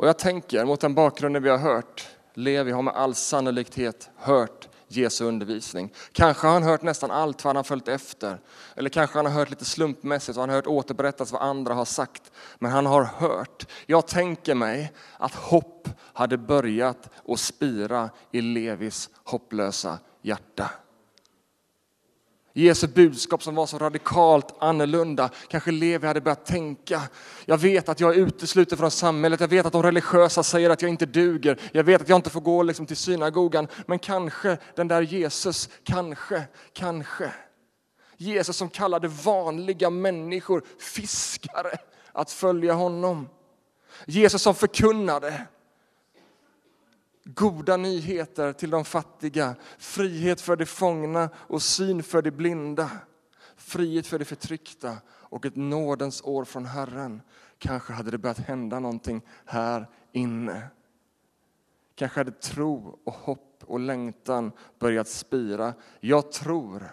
Och 0.00 0.08
jag 0.08 0.18
tänker 0.18 0.64
mot 0.64 0.80
den 0.80 0.94
bakgrunden 0.94 1.42
vi 1.42 1.48
har 1.48 1.58
hört, 1.58 2.08
Levi 2.34 2.70
har 2.70 2.82
med 2.82 2.94
all 2.94 3.14
sannolikhet 3.14 4.10
hört 4.16 4.68
Jesu 4.88 5.24
undervisning. 5.24 5.92
Kanske 6.12 6.46
har 6.46 6.54
han 6.54 6.62
hört 6.62 6.82
nästan 6.82 7.10
allt 7.10 7.44
vad 7.44 7.48
han 7.48 7.56
har 7.56 7.62
följt 7.62 7.88
efter. 7.88 8.40
Eller 8.76 8.90
kanske 8.90 9.18
han 9.18 9.26
har 9.26 9.32
hört 9.32 9.50
lite 9.50 9.64
slumpmässigt 9.64 10.36
och 10.36 10.42
han 10.42 10.48
har 10.48 10.56
hört 10.56 10.66
återberättas 10.66 11.32
vad 11.32 11.42
andra 11.42 11.74
har 11.74 11.84
sagt. 11.84 12.32
Men 12.58 12.70
han 12.70 12.86
har 12.86 13.04
hört. 13.04 13.66
Jag 13.86 14.06
tänker 14.06 14.54
mig 14.54 14.92
att 15.18 15.34
hopp 15.34 15.88
hade 16.12 16.38
börjat 16.38 17.10
att 17.28 17.40
spira 17.40 18.10
i 18.32 18.40
Levis 18.40 19.10
hopplösa 19.24 19.98
hjärta. 20.22 20.70
Jesu 22.52 22.86
budskap 22.86 23.42
som 23.42 23.54
var 23.54 23.66
så 23.66 23.78
radikalt 23.78 24.54
annorlunda. 24.58 25.30
Kanske 25.48 25.70
Levi 25.70 26.06
hade 26.06 26.20
börjat 26.20 26.46
tänka, 26.46 27.02
jag 27.44 27.58
vet 27.58 27.88
att 27.88 28.00
jag 28.00 28.10
är 28.10 28.18
utesluten 28.18 28.78
från 28.78 28.90
samhället, 28.90 29.40
jag 29.40 29.48
vet 29.48 29.66
att 29.66 29.72
de 29.72 29.82
religiösa 29.82 30.42
säger 30.42 30.70
att 30.70 30.82
jag 30.82 30.88
inte 30.88 31.06
duger, 31.06 31.60
jag 31.72 31.84
vet 31.84 32.02
att 32.02 32.08
jag 32.08 32.16
inte 32.18 32.30
får 32.30 32.40
gå 32.40 32.62
liksom 32.62 32.86
till 32.86 32.96
synagogan, 32.96 33.68
men 33.86 33.98
kanske 33.98 34.58
den 34.76 34.88
där 34.88 35.02
Jesus, 35.02 35.68
kanske, 35.84 36.42
kanske. 36.72 37.32
Jesus 38.16 38.56
som 38.56 38.68
kallade 38.68 39.08
vanliga 39.08 39.90
människor 39.90 40.64
fiskare 40.78 41.78
att 42.12 42.30
följa 42.30 42.72
honom. 42.72 43.28
Jesus 44.06 44.42
som 44.42 44.54
förkunnade 44.54 45.46
goda 47.24 47.76
nyheter 47.76 48.52
till 48.52 48.70
de 48.70 48.84
fattiga, 48.84 49.56
frihet 49.78 50.40
för 50.40 50.56
de 50.56 50.66
fångna 50.66 51.30
och 51.34 51.62
syn 51.62 52.02
för 52.02 52.22
de 52.22 52.30
blinda, 52.30 52.90
frihet 53.56 54.06
för 54.06 54.18
de 54.18 54.24
förtryckta 54.24 54.96
och 55.08 55.46
ett 55.46 55.56
nådens 55.56 56.22
år 56.22 56.44
från 56.44 56.66
Herren. 56.66 57.22
Kanske 57.58 57.92
hade 57.92 58.10
det 58.10 58.18
börjat 58.18 58.38
hända 58.38 58.80
någonting 58.80 59.22
här 59.44 59.88
inne. 60.12 60.62
kanske 61.94 62.20
hade 62.20 62.30
tro 62.30 62.98
och 63.04 63.12
hopp 63.12 63.64
och 63.64 63.80
längtan 63.80 64.52
börjat 64.78 65.08
spira. 65.08 65.74
Jag 66.00 66.32
tror 66.32 66.90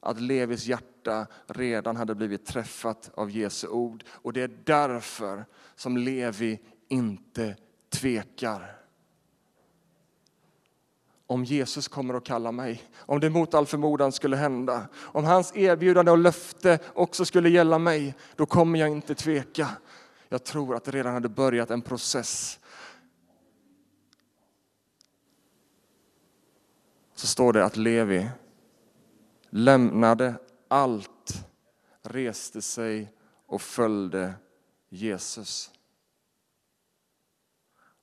att 0.00 0.20
Levis 0.20 0.66
hjärta 0.66 1.26
redan 1.46 1.96
hade 1.96 2.14
blivit 2.14 2.46
träffat 2.46 3.10
av 3.14 3.30
Jesu 3.30 3.68
ord 3.68 4.04
och 4.08 4.32
det 4.32 4.42
är 4.42 4.58
därför 4.64 5.44
som 5.74 5.96
Levi 5.96 6.60
inte 6.88 7.56
tvekar. 7.90 8.81
Om 11.26 11.44
Jesus 11.44 11.88
kommer 11.88 12.16
och 12.16 12.26
kallar 12.26 12.52
mig, 12.52 12.82
om 12.98 13.20
det 13.20 13.30
mot 13.30 13.54
all 13.54 13.66
förmodan 13.66 14.12
skulle 14.12 14.36
hända, 14.36 14.88
om 14.94 15.24
hans 15.24 15.56
erbjudande 15.56 16.10
och 16.10 16.18
löfte 16.18 16.78
också 16.94 17.24
skulle 17.24 17.48
gälla 17.48 17.78
mig, 17.78 18.14
då 18.36 18.46
kommer 18.46 18.78
jag 18.78 18.88
inte 18.88 19.14
tveka. 19.14 19.68
Jag 20.28 20.44
tror 20.44 20.76
att 20.76 20.84
det 20.84 20.90
redan 20.90 21.14
hade 21.14 21.28
börjat 21.28 21.70
en 21.70 21.82
process. 21.82 22.60
Så 27.14 27.26
står 27.26 27.52
det 27.52 27.64
att 27.64 27.76
Levi 27.76 28.30
lämnade 29.50 30.34
allt, 30.68 31.46
reste 32.02 32.62
sig 32.62 33.12
och 33.46 33.62
följde 33.62 34.34
Jesus. 34.88 35.70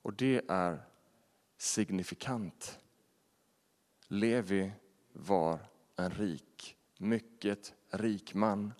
Och 0.02 0.14
det 0.14 0.42
är 0.48 0.82
signifikant. 1.58 2.79
Levi 4.12 4.72
var 5.12 5.58
en 5.96 6.10
rik, 6.10 6.76
mycket 6.98 7.72
rik 7.90 8.34
man. 8.34 8.72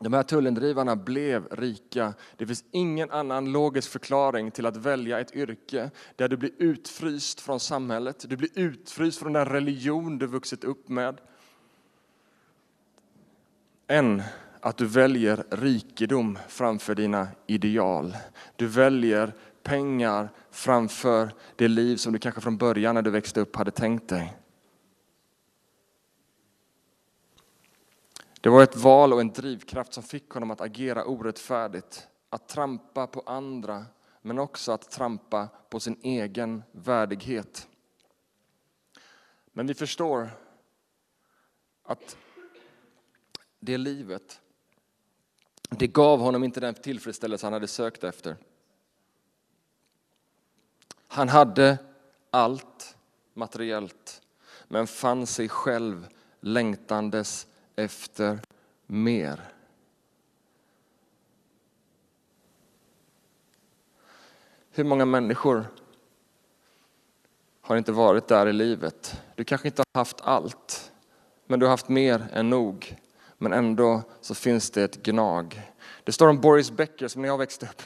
De 0.00 0.12
här 0.12 0.22
tullindrivarna 0.22 0.96
blev 0.96 1.48
rika. 1.50 2.14
Det 2.36 2.46
finns 2.46 2.64
ingen 2.70 3.10
annan 3.10 3.52
logisk 3.52 3.90
förklaring 3.90 4.50
till 4.50 4.66
att 4.66 4.76
välja 4.76 5.20
ett 5.20 5.34
yrke 5.34 5.90
där 6.16 6.28
du 6.28 6.36
blir 6.36 6.52
utfryst 6.58 7.40
från 7.40 7.60
samhället, 7.60 8.24
du 8.28 8.36
blir 8.36 8.50
utfryst 8.54 9.18
från 9.18 9.32
den 9.32 9.46
religion 9.46 10.18
du 10.18 10.26
vuxit 10.26 10.64
upp 10.64 10.88
med, 10.88 11.20
än 13.86 14.22
att 14.60 14.76
du 14.76 14.86
väljer 14.86 15.44
rikedom 15.50 16.38
framför 16.48 16.94
dina 16.94 17.28
ideal. 17.46 18.16
Du 18.56 18.66
väljer 18.66 19.34
pengar 19.64 20.30
framför 20.50 21.34
det 21.56 21.68
liv 21.68 21.96
som 21.96 22.12
du 22.12 22.18
kanske 22.18 22.40
från 22.40 22.56
början 22.56 22.94
när 22.94 23.02
du 23.02 23.10
växte 23.10 23.40
upp 23.40 23.56
hade 23.56 23.70
tänkt 23.70 24.08
dig. 24.08 24.36
Det 28.40 28.48
var 28.48 28.62
ett 28.62 28.76
val 28.76 29.12
och 29.12 29.20
en 29.20 29.32
drivkraft 29.32 29.92
som 29.92 30.02
fick 30.02 30.30
honom 30.30 30.50
att 30.50 30.60
agera 30.60 31.04
orättfärdigt, 31.04 32.08
att 32.30 32.48
trampa 32.48 33.06
på 33.06 33.22
andra, 33.26 33.86
men 34.22 34.38
också 34.38 34.72
att 34.72 34.90
trampa 34.90 35.48
på 35.68 35.80
sin 35.80 35.98
egen 36.02 36.62
värdighet. 36.72 37.68
Men 39.52 39.66
vi 39.66 39.74
förstår 39.74 40.30
att 41.82 42.16
det 43.60 43.78
livet, 43.78 44.40
det 45.70 45.86
gav 45.86 46.20
honom 46.20 46.44
inte 46.44 46.60
den 46.60 46.74
tillfredsställelse 46.74 47.46
han 47.46 47.52
hade 47.52 47.66
sökt 47.66 48.04
efter. 48.04 48.36
Han 51.14 51.28
hade 51.28 51.78
allt 52.30 52.96
materiellt, 53.34 54.22
men 54.68 54.86
fann 54.86 55.26
sig 55.26 55.48
själv 55.48 56.08
längtandes 56.40 57.46
efter 57.76 58.40
mer. 58.86 59.40
Hur 64.70 64.84
många 64.84 65.04
människor 65.04 65.66
har 67.60 67.76
inte 67.76 67.92
varit 67.92 68.28
där 68.28 68.46
i 68.46 68.52
livet? 68.52 69.22
Du 69.36 69.44
kanske 69.44 69.68
inte 69.68 69.82
har 69.92 70.00
haft 70.00 70.20
allt, 70.20 70.92
men 71.46 71.60
du 71.60 71.66
har 71.66 71.70
haft 71.70 71.88
mer 71.88 72.28
än 72.32 72.50
nog. 72.50 72.96
Men 73.38 73.52
ändå 73.52 74.02
så 74.20 74.34
finns 74.34 74.70
det 74.70 74.82
ett 74.82 75.02
gnag. 75.02 75.73
Det 76.04 76.12
står 76.12 76.28
om 76.28 76.40
Boris 76.40 76.70
Becker 76.70 77.08
som 77.08 77.22
när 77.22 77.28
jag 77.28 77.38
växte 77.38 77.66
upp 77.66 77.82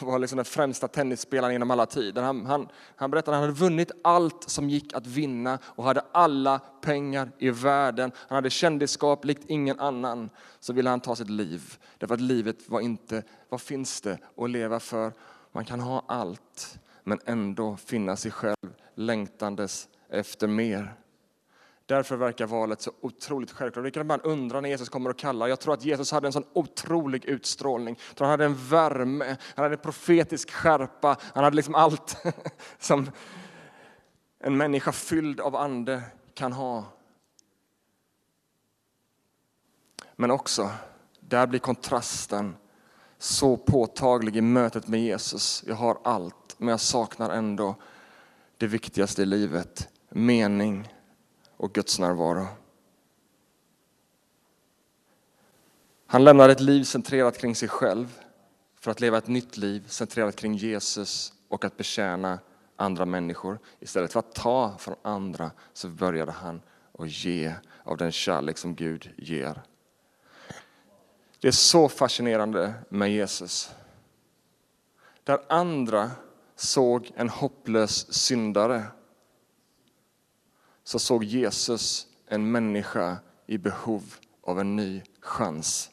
var 0.00 0.18
liksom 0.18 0.36
den 0.36 0.44
främsta 0.44 0.88
tennisspelaren 0.88 1.52
genom 1.52 1.70
alla 1.70 1.86
tider. 1.86 2.22
Han, 2.22 2.46
han, 2.46 2.68
han 2.96 3.10
berättade 3.10 3.36
att 3.36 3.40
han 3.40 3.50
hade 3.50 3.60
vunnit 3.60 3.90
allt 4.04 4.48
som 4.50 4.70
gick 4.70 4.94
att 4.94 5.06
vinna 5.06 5.58
och 5.64 5.84
hade 5.84 6.04
alla 6.12 6.58
pengar 6.58 7.30
i 7.38 7.50
världen. 7.50 8.12
Han 8.28 8.36
hade 8.36 8.50
kändisskap 8.50 9.24
likt 9.24 9.44
ingen 9.46 9.80
annan. 9.80 10.30
Så 10.60 10.72
ville 10.72 10.90
han 10.90 11.00
ta 11.00 11.16
sitt 11.16 11.30
liv. 11.30 11.78
Därför 11.98 12.14
att 12.14 12.20
livet 12.20 12.68
var 12.68 12.80
inte, 12.80 13.22
vad 13.48 13.60
finns 13.60 14.00
det 14.00 14.18
att 14.36 14.50
leva 14.50 14.80
för? 14.80 15.12
Man 15.52 15.64
kan 15.64 15.80
ha 15.80 16.04
allt 16.08 16.78
men 17.04 17.18
ändå 17.24 17.76
finna 17.76 18.16
sig 18.16 18.30
själv 18.30 18.74
längtandes 18.94 19.88
efter 20.10 20.46
mer. 20.46 20.94
Därför 21.86 22.16
verkar 22.16 22.46
valet 22.46 22.80
så 22.80 22.92
otroligt 23.00 23.50
självklart. 23.50 23.84
Det 23.84 23.90
kan 23.90 24.06
man 24.06 24.20
undra 24.20 24.60
när 24.60 24.68
Jesus 24.68 24.88
kommer 24.88 25.10
och 25.10 25.18
kallar. 25.18 25.46
Jag 25.46 25.60
tror 25.60 25.74
att 25.74 25.84
Jesus 25.84 26.12
hade 26.12 26.28
en 26.28 26.32
sån 26.32 26.46
otrolig 26.52 27.24
utstrålning. 27.24 27.98
Jag 28.08 28.16
tror 28.16 28.26
han 28.26 28.32
hade 28.32 28.44
en 28.44 28.68
värme, 28.68 29.36
han 29.54 29.62
hade 29.62 29.74
en 29.74 29.80
profetisk 29.80 30.50
skärpa. 30.50 31.16
Han 31.34 31.44
hade 31.44 31.56
liksom 31.56 31.74
allt 31.74 32.16
som 32.78 33.10
en 34.38 34.56
människa 34.56 34.92
fylld 34.92 35.40
av 35.40 35.56
ande 35.56 36.02
kan 36.34 36.52
ha. 36.52 36.84
Men 40.16 40.30
också, 40.30 40.70
där 41.20 41.46
blir 41.46 41.60
kontrasten 41.60 42.56
så 43.18 43.56
påtaglig 43.56 44.36
i 44.36 44.40
mötet 44.40 44.88
med 44.88 45.00
Jesus. 45.00 45.64
Jag 45.66 45.74
har 45.74 45.98
allt, 46.04 46.54
men 46.58 46.68
jag 46.68 46.80
saknar 46.80 47.30
ändå 47.30 47.74
det 48.56 48.66
viktigaste 48.66 49.22
i 49.22 49.26
livet, 49.26 49.88
mening 50.08 50.88
och 51.56 51.72
Guds 51.72 51.98
närvaro. 51.98 52.46
Han 56.06 56.24
lämnar 56.24 56.48
ett 56.48 56.60
liv 56.60 56.84
centrerat 56.84 57.38
kring 57.38 57.54
sig 57.54 57.68
själv 57.68 58.20
för 58.80 58.90
att 58.90 59.00
leva 59.00 59.18
ett 59.18 59.28
nytt 59.28 59.56
liv 59.56 59.84
centrerat 59.88 60.36
kring 60.36 60.54
Jesus 60.54 61.32
och 61.48 61.64
att 61.64 61.76
betjäna 61.76 62.38
andra 62.76 63.06
människor. 63.06 63.58
Istället 63.80 64.12
för 64.12 64.20
att 64.20 64.34
ta 64.34 64.74
från 64.78 64.96
andra 65.02 65.50
så 65.72 65.88
började 65.88 66.32
han 66.32 66.62
att 66.98 67.24
ge 67.24 67.54
av 67.84 67.96
den 67.96 68.12
kärlek 68.12 68.58
som 68.58 68.74
Gud 68.74 69.10
ger. 69.16 69.62
Det 71.40 71.48
är 71.48 71.52
så 71.52 71.88
fascinerande 71.88 72.74
med 72.88 73.12
Jesus. 73.12 73.70
Där 75.24 75.40
andra 75.48 76.10
såg 76.56 77.12
en 77.16 77.28
hopplös 77.28 78.12
syndare 78.12 78.82
så 80.86 80.98
såg 80.98 81.24
Jesus 81.24 82.06
en 82.28 82.50
människa 82.50 83.16
i 83.46 83.58
behov 83.58 84.14
av 84.42 84.60
en 84.60 84.76
ny 84.76 85.02
chans. 85.20 85.90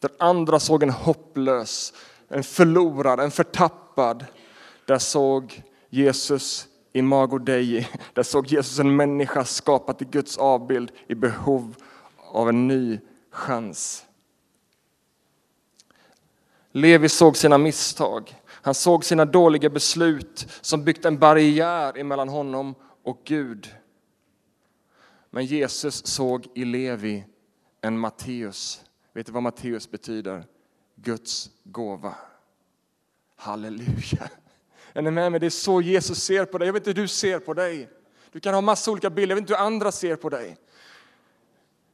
Där 0.00 0.10
andra 0.18 0.60
såg 0.60 0.82
en 0.82 0.90
hopplös, 0.90 1.92
en 2.28 2.44
förlorad, 2.44 3.20
en 3.20 3.30
förtappad. 3.30 4.26
Där 4.84 4.98
såg 4.98 5.62
Jesus 5.90 6.66
Imago 6.92 7.38
Dei, 7.38 7.88
där 8.14 8.22
såg 8.22 8.46
Jesus 8.46 8.78
en 8.78 8.96
människa 8.96 9.44
skapad 9.44 10.02
i 10.02 10.04
Guds 10.04 10.38
avbild 10.38 10.92
i 11.08 11.14
behov 11.14 11.74
av 12.32 12.48
en 12.48 12.68
ny 12.68 13.00
chans. 13.30 14.06
Levi 16.72 17.08
såg 17.08 17.36
sina 17.36 17.58
misstag. 17.58 18.42
Han 18.46 18.74
såg 18.74 19.04
sina 19.04 19.24
dåliga 19.24 19.70
beslut 19.70 20.46
som 20.60 20.84
byggt 20.84 21.04
en 21.04 21.18
barriär 21.18 21.98
emellan 21.98 22.28
honom 22.28 22.74
och 23.06 23.20
Gud. 23.24 23.74
Men 25.30 25.44
Jesus 25.44 26.06
såg 26.06 26.46
i 26.54 26.64
Levi 26.64 27.24
en 27.80 27.98
Matteus. 27.98 28.84
Vet 29.12 29.26
du 29.26 29.32
vad 29.32 29.42
Matteus 29.42 29.90
betyder? 29.90 30.44
Guds 30.94 31.50
gåva. 31.64 32.14
Halleluja. 33.36 34.30
Är 34.92 35.02
ni 35.02 35.10
med 35.10 35.32
mig? 35.32 35.40
Det 35.40 35.46
är 35.46 35.50
så 35.50 35.80
Jesus 35.80 36.22
ser 36.22 36.44
på 36.44 36.58
dig. 36.58 36.68
Jag 36.68 36.72
vet 36.72 36.86
inte 36.86 37.00
hur 37.00 37.02
du 37.02 37.08
ser 37.08 37.38
på 37.38 37.54
dig. 37.54 37.90
Du 38.32 38.40
kan 38.40 38.54
ha 38.54 38.60
massa 38.60 38.90
olika 38.90 39.10
bilder. 39.10 39.28
Jag 39.28 39.36
vet 39.36 39.42
inte 39.42 39.54
hur 39.54 39.66
andra 39.66 39.92
ser 39.92 40.16
på 40.16 40.28
dig. 40.28 40.56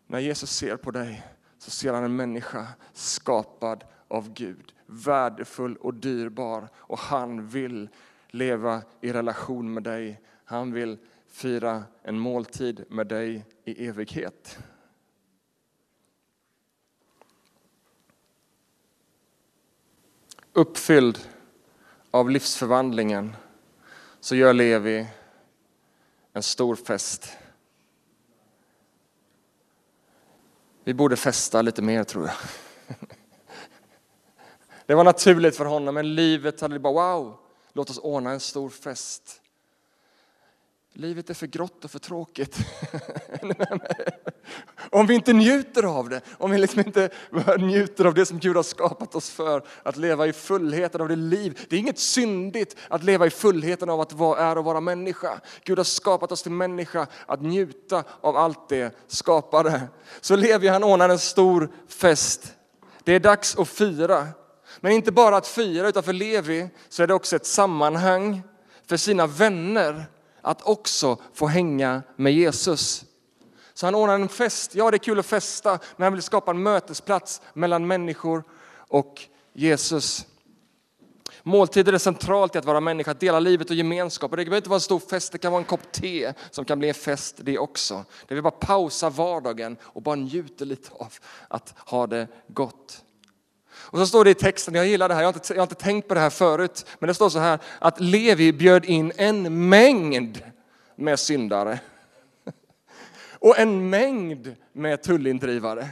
När 0.06 0.18
Jesus 0.18 0.50
ser 0.50 0.76
på 0.76 0.90
dig 0.90 1.22
så 1.58 1.70
ser 1.70 1.92
han 1.92 2.04
en 2.04 2.16
människa 2.16 2.66
skapad 2.92 3.84
av 4.08 4.32
Gud, 4.32 4.72
värdefull 4.86 5.76
och 5.76 5.94
dyrbar. 5.94 6.68
Och 6.76 6.98
han 6.98 7.46
vill 7.46 7.88
leva 8.28 8.82
i 9.00 9.12
relation 9.12 9.74
med 9.74 9.82
dig. 9.82 10.20
Han 10.52 10.72
vill 10.72 10.98
fira 11.28 11.84
en 12.02 12.18
måltid 12.18 12.84
med 12.88 13.06
dig 13.06 13.44
i 13.64 13.86
evighet. 13.86 14.58
Uppfylld 20.52 21.18
av 22.10 22.30
livsförvandlingen 22.30 23.36
så 24.20 24.36
gör 24.36 24.52
Levi 24.52 25.06
en 26.32 26.42
stor 26.42 26.76
fest. 26.76 27.36
Vi 30.84 30.94
borde 30.94 31.16
festa 31.16 31.62
lite 31.62 31.82
mer 31.82 32.04
tror 32.04 32.26
jag. 32.26 32.36
Det 34.86 34.94
var 34.94 35.04
naturligt 35.04 35.56
för 35.56 35.64
honom, 35.64 35.94
men 35.94 36.14
livet 36.14 36.60
hade 36.60 36.78
bara 36.78 36.92
wow, 36.92 37.38
låt 37.72 37.90
oss 37.90 37.98
ordna 37.98 38.30
en 38.30 38.40
stor 38.40 38.70
fest. 38.70 39.41
Livet 40.94 41.30
är 41.30 41.34
för 41.34 41.46
grått 41.46 41.84
och 41.84 41.90
för 41.90 41.98
tråkigt. 41.98 42.56
om 44.90 45.06
vi 45.06 45.14
inte 45.14 45.32
njuter 45.32 45.82
av 45.82 46.08
det, 46.08 46.20
om 46.38 46.50
vi 46.50 46.58
liksom 46.58 46.80
inte 46.80 47.10
njuter 47.58 48.04
av 48.04 48.14
det 48.14 48.26
som 48.26 48.38
Gud 48.38 48.56
har 48.56 48.62
skapat 48.62 49.14
oss 49.14 49.30
för, 49.30 49.64
att 49.82 49.96
leva 49.96 50.26
i 50.26 50.32
fullheten 50.32 51.00
av 51.00 51.08
det 51.08 51.16
liv. 51.16 51.66
Det 51.68 51.76
är 51.76 51.80
inget 51.80 51.98
syndigt 51.98 52.76
att 52.88 53.02
leva 53.02 53.26
i 53.26 53.30
fullheten 53.30 53.90
av 53.90 54.00
att 54.00 54.12
vara, 54.12 54.38
är 54.38 54.58
och 54.58 54.64
vara 54.64 54.80
människa. 54.80 55.40
Gud 55.64 55.78
har 55.78 55.84
skapat 55.84 56.32
oss 56.32 56.42
till 56.42 56.52
människa, 56.52 57.06
att 57.26 57.42
njuta 57.42 58.04
av 58.20 58.36
allt 58.36 58.68
det 58.68 58.96
skapade. 59.06 59.82
Så 60.20 60.36
Levi 60.36 60.68
han 60.68 60.84
ordnar 60.84 61.08
en 61.08 61.18
stor 61.18 61.70
fest. 61.88 62.54
Det 63.04 63.12
är 63.12 63.20
dags 63.20 63.58
att 63.58 63.68
fira. 63.68 64.28
Men 64.80 64.92
inte 64.92 65.12
bara 65.12 65.36
att 65.36 65.46
fira, 65.46 65.88
utan 65.88 66.02
för 66.02 66.12
Levi 66.12 66.68
så 66.88 67.02
är 67.02 67.06
det 67.06 67.14
också 67.14 67.36
ett 67.36 67.46
sammanhang 67.46 68.42
för 68.86 68.96
sina 68.96 69.26
vänner 69.26 70.06
att 70.42 70.62
också 70.62 71.16
få 71.32 71.46
hänga 71.46 72.02
med 72.16 72.32
Jesus. 72.32 73.04
Så 73.74 73.86
han 73.86 73.94
ordnar 73.94 74.14
en 74.14 74.28
fest. 74.28 74.74
Ja, 74.74 74.90
det 74.90 74.96
är 74.96 74.98
kul 74.98 75.18
att 75.18 75.26
festa, 75.26 75.78
men 75.96 76.04
han 76.04 76.12
vill 76.12 76.22
skapa 76.22 76.50
en 76.50 76.62
mötesplats 76.62 77.40
mellan 77.54 77.86
människor 77.86 78.44
och 78.88 79.22
Jesus. 79.52 80.26
Måltider 81.42 81.92
är 81.92 81.98
centralt 81.98 82.54
i 82.54 82.58
att 82.58 82.64
vara 82.64 82.80
människa, 82.80 83.10
att 83.10 83.20
dela 83.20 83.40
livet 83.40 83.70
och 83.70 83.76
gemenskap. 83.76 84.30
Och 84.30 84.36
det 84.36 84.44
behöver 84.44 84.56
inte 84.56 84.68
vara 84.68 84.76
en 84.76 84.80
stor 84.80 84.98
fest, 84.98 85.32
det 85.32 85.38
kan 85.38 85.52
vara 85.52 85.60
en 85.60 85.66
kopp 85.66 85.92
te 85.92 86.32
som 86.50 86.64
kan 86.64 86.78
bli 86.78 86.88
en 86.88 86.94
fest 86.94 87.36
det 87.38 87.58
också. 87.58 88.04
Det 88.28 88.34
vill 88.34 88.42
bara 88.42 88.50
pausa 88.50 89.10
vardagen 89.10 89.76
och 89.82 90.02
bara 90.02 90.14
njuta 90.14 90.64
lite 90.64 90.90
av 90.92 91.12
att 91.48 91.74
ha 91.78 92.06
det 92.06 92.28
gott. 92.48 93.04
Och 93.82 93.98
så 93.98 94.06
står 94.06 94.24
det 94.24 94.30
i 94.30 94.34
texten, 94.34 94.74
jag 94.74 94.86
gillar 94.86 95.08
det 95.08 95.14
här, 95.14 95.22
jag 95.22 95.28
har, 95.28 95.34
inte, 95.34 95.52
jag 95.52 95.60
har 95.60 95.66
inte 95.66 95.74
tänkt 95.74 96.08
på 96.08 96.14
det 96.14 96.20
här 96.20 96.30
förut, 96.30 96.86
men 96.98 97.08
det 97.08 97.14
står 97.14 97.28
så 97.28 97.38
här 97.38 97.58
att 97.78 98.00
Levi 98.00 98.52
bjöd 98.52 98.84
in 98.84 99.12
en 99.16 99.68
mängd 99.68 100.42
med 100.96 101.18
syndare. 101.18 101.80
Och 103.38 103.58
en 103.58 103.90
mängd 103.90 104.56
med 104.72 105.02
tullindrivare. 105.02 105.88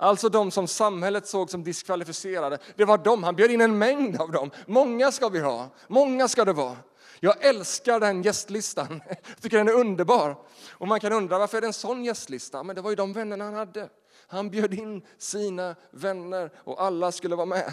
Alltså 0.00 0.28
de 0.28 0.50
som 0.50 0.68
samhället 0.68 1.26
såg 1.26 1.50
som 1.50 1.64
diskvalificerade. 1.64 2.58
Det 2.76 2.84
var 2.84 2.98
de, 2.98 3.22
han 3.22 3.36
bjöd 3.36 3.50
in 3.50 3.60
en 3.60 3.78
mängd 3.78 4.20
av 4.20 4.32
dem. 4.32 4.50
Många 4.66 5.12
ska 5.12 5.28
vi 5.28 5.40
ha, 5.40 5.68
många 5.88 6.28
ska 6.28 6.44
det 6.44 6.52
vara. 6.52 6.76
Jag 7.20 7.44
älskar 7.44 8.00
den 8.00 8.22
gästlistan, 8.22 9.02
jag 9.08 9.40
tycker 9.40 9.58
den 9.58 9.68
är 9.68 9.72
underbar. 9.72 10.36
Och 10.70 10.88
man 10.88 11.00
kan 11.00 11.12
undra 11.12 11.38
varför 11.38 11.56
är 11.56 11.60
det 11.60 11.66
en 11.66 11.72
sån 11.72 12.04
gästlista? 12.04 12.62
Men 12.62 12.76
det 12.76 12.82
var 12.82 12.90
ju 12.90 12.96
de 12.96 13.12
vännerna 13.12 13.44
han 13.44 13.54
hade. 13.54 13.88
Han 14.30 14.50
bjöd 14.50 14.74
in 14.74 15.02
sina 15.18 15.76
vänner 15.90 16.50
och 16.56 16.82
alla 16.82 17.12
skulle 17.12 17.36
vara 17.36 17.46
med. 17.46 17.72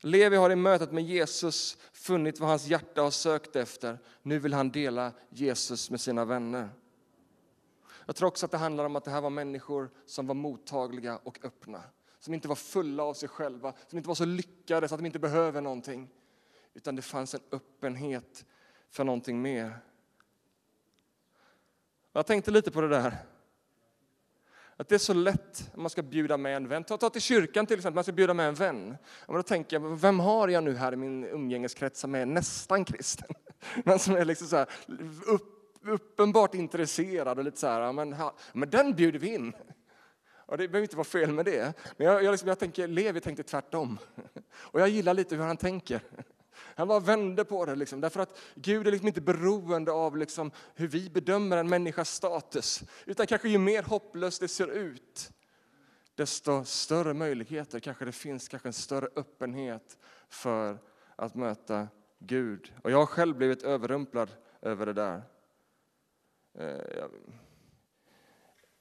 Levi 0.00 0.36
har 0.36 0.50
i 0.50 0.56
mötet 0.56 0.92
med 0.92 1.04
Jesus 1.04 1.78
funnit 1.92 2.40
vad 2.40 2.48
hans 2.48 2.66
hjärta 2.66 3.02
har 3.02 3.10
sökt 3.10 3.56
efter. 3.56 3.98
Nu 4.22 4.38
vill 4.38 4.54
han 4.54 4.70
dela 4.70 5.12
Jesus 5.28 5.90
med 5.90 6.00
sina 6.00 6.24
vänner. 6.24 6.68
Jag 8.06 8.16
tror 8.16 8.28
också 8.28 8.46
att 8.46 8.52
det 8.52 8.58
handlar 8.58 8.84
om 8.84 8.96
att 8.96 9.04
det 9.04 9.10
här 9.10 9.20
var 9.20 9.30
människor 9.30 9.90
som 10.06 10.26
var 10.26 10.34
mottagliga 10.34 11.18
och 11.22 11.38
öppna. 11.44 11.82
Som 12.18 12.34
inte 12.34 12.48
var 12.48 12.54
fulla 12.56 13.02
av 13.02 13.14
sig 13.14 13.28
själva, 13.28 13.74
som 13.86 13.98
inte 13.98 14.08
var 14.08 14.14
så 14.14 14.24
lyckade 14.24 14.88
så 14.88 14.94
att 14.94 15.00
de 15.00 15.06
inte 15.06 15.18
behöver 15.18 15.60
någonting. 15.60 16.10
Utan 16.74 16.96
det 16.96 17.02
fanns 17.02 17.34
en 17.34 17.40
öppenhet 17.52 18.44
för 18.90 19.04
någonting 19.04 19.42
mer. 19.42 19.78
Jag 22.12 22.26
tänkte 22.26 22.50
lite 22.50 22.70
på 22.70 22.80
det 22.80 22.88
där. 22.88 23.16
Att 24.84 24.88
det 24.88 24.94
är 24.94 24.98
så 24.98 25.14
lätt 25.14 25.70
om 25.74 25.82
man 25.82 25.90
ska 25.90 26.02
bjuda 26.02 26.36
med 26.36 26.56
en 26.56 26.68
vän. 26.68 26.84
Ta, 26.84 26.96
ta 26.96 27.10
till 27.10 27.20
kyrkan 27.20 27.66
till 27.66 27.76
exempel, 27.76 27.94
man 27.94 28.04
ska 28.04 28.12
bjuda 28.12 28.34
med 28.34 28.48
en 28.48 28.54
vän. 28.54 28.96
Och 29.26 29.34
då 29.34 29.42
tänker 29.42 29.80
jag, 29.80 29.96
vem 29.96 30.20
har 30.20 30.48
jag 30.48 30.64
nu 30.64 30.74
här 30.74 30.92
i 30.92 30.96
min 30.96 31.24
umgängeskrets 31.24 32.00
som 32.00 32.14
är 32.14 32.26
nästan 32.26 32.84
kristen? 32.84 33.28
Men 33.84 33.98
som 33.98 34.16
är 34.16 34.24
liksom 34.24 34.48
så 34.48 34.56
här, 34.56 34.66
upp, 35.26 35.80
uppenbart 35.84 36.54
intresserad 36.54 37.38
och 37.38 37.44
lite 37.44 37.60
så 37.60 37.66
här, 37.66 37.92
men, 37.92 38.16
men 38.52 38.70
den 38.70 38.94
bjuder 38.94 39.18
vi 39.18 39.34
in. 39.34 39.52
Och 40.46 40.58
det 40.58 40.68
behöver 40.68 40.82
inte 40.84 40.96
vara 40.96 41.04
fel 41.04 41.32
med 41.32 41.44
det. 41.44 41.76
Men 41.96 42.06
jag, 42.06 42.24
jag, 42.24 42.30
liksom, 42.30 42.48
jag 42.48 42.58
tänker, 42.58 42.88
Levi 42.88 43.20
tänkte 43.20 43.42
tvärtom. 43.42 43.98
Och 44.54 44.80
jag 44.80 44.88
gillar 44.88 45.14
lite 45.14 45.36
hur 45.36 45.42
han 45.42 45.56
tänker. 45.56 46.00
Han 46.56 46.88
bara 46.88 47.00
vände 47.00 47.44
på 47.44 47.64
det, 47.64 47.74
liksom, 47.74 48.00
därför 48.00 48.20
att 48.20 48.38
Gud 48.54 48.86
är 48.86 48.90
liksom 48.90 49.08
inte 49.08 49.20
beroende 49.20 49.92
av 49.92 50.16
liksom 50.16 50.50
hur 50.74 50.88
vi 50.88 51.10
bedömer 51.10 51.56
en 51.56 51.68
människas 51.68 52.10
status. 52.10 52.82
Utan 53.06 53.26
kanske 53.26 53.48
ju 53.48 53.58
mer 53.58 53.82
hopplöst 53.82 54.40
det 54.40 54.48
ser 54.48 54.70
ut, 54.70 55.30
desto 56.14 56.64
större 56.64 57.14
möjligheter 57.14 57.80
kanske 57.80 58.04
det 58.04 58.12
finns, 58.12 58.48
kanske 58.48 58.68
en 58.68 58.72
större 58.72 59.08
öppenhet 59.16 59.98
för 60.28 60.78
att 61.16 61.34
möta 61.34 61.88
Gud. 62.18 62.72
Och 62.82 62.90
jag 62.90 62.98
har 62.98 63.06
själv 63.06 63.36
blivit 63.36 63.62
överrumplad 63.62 64.30
över 64.62 64.86
det 64.86 64.92
där. 64.92 65.22
Eh, 66.58 67.04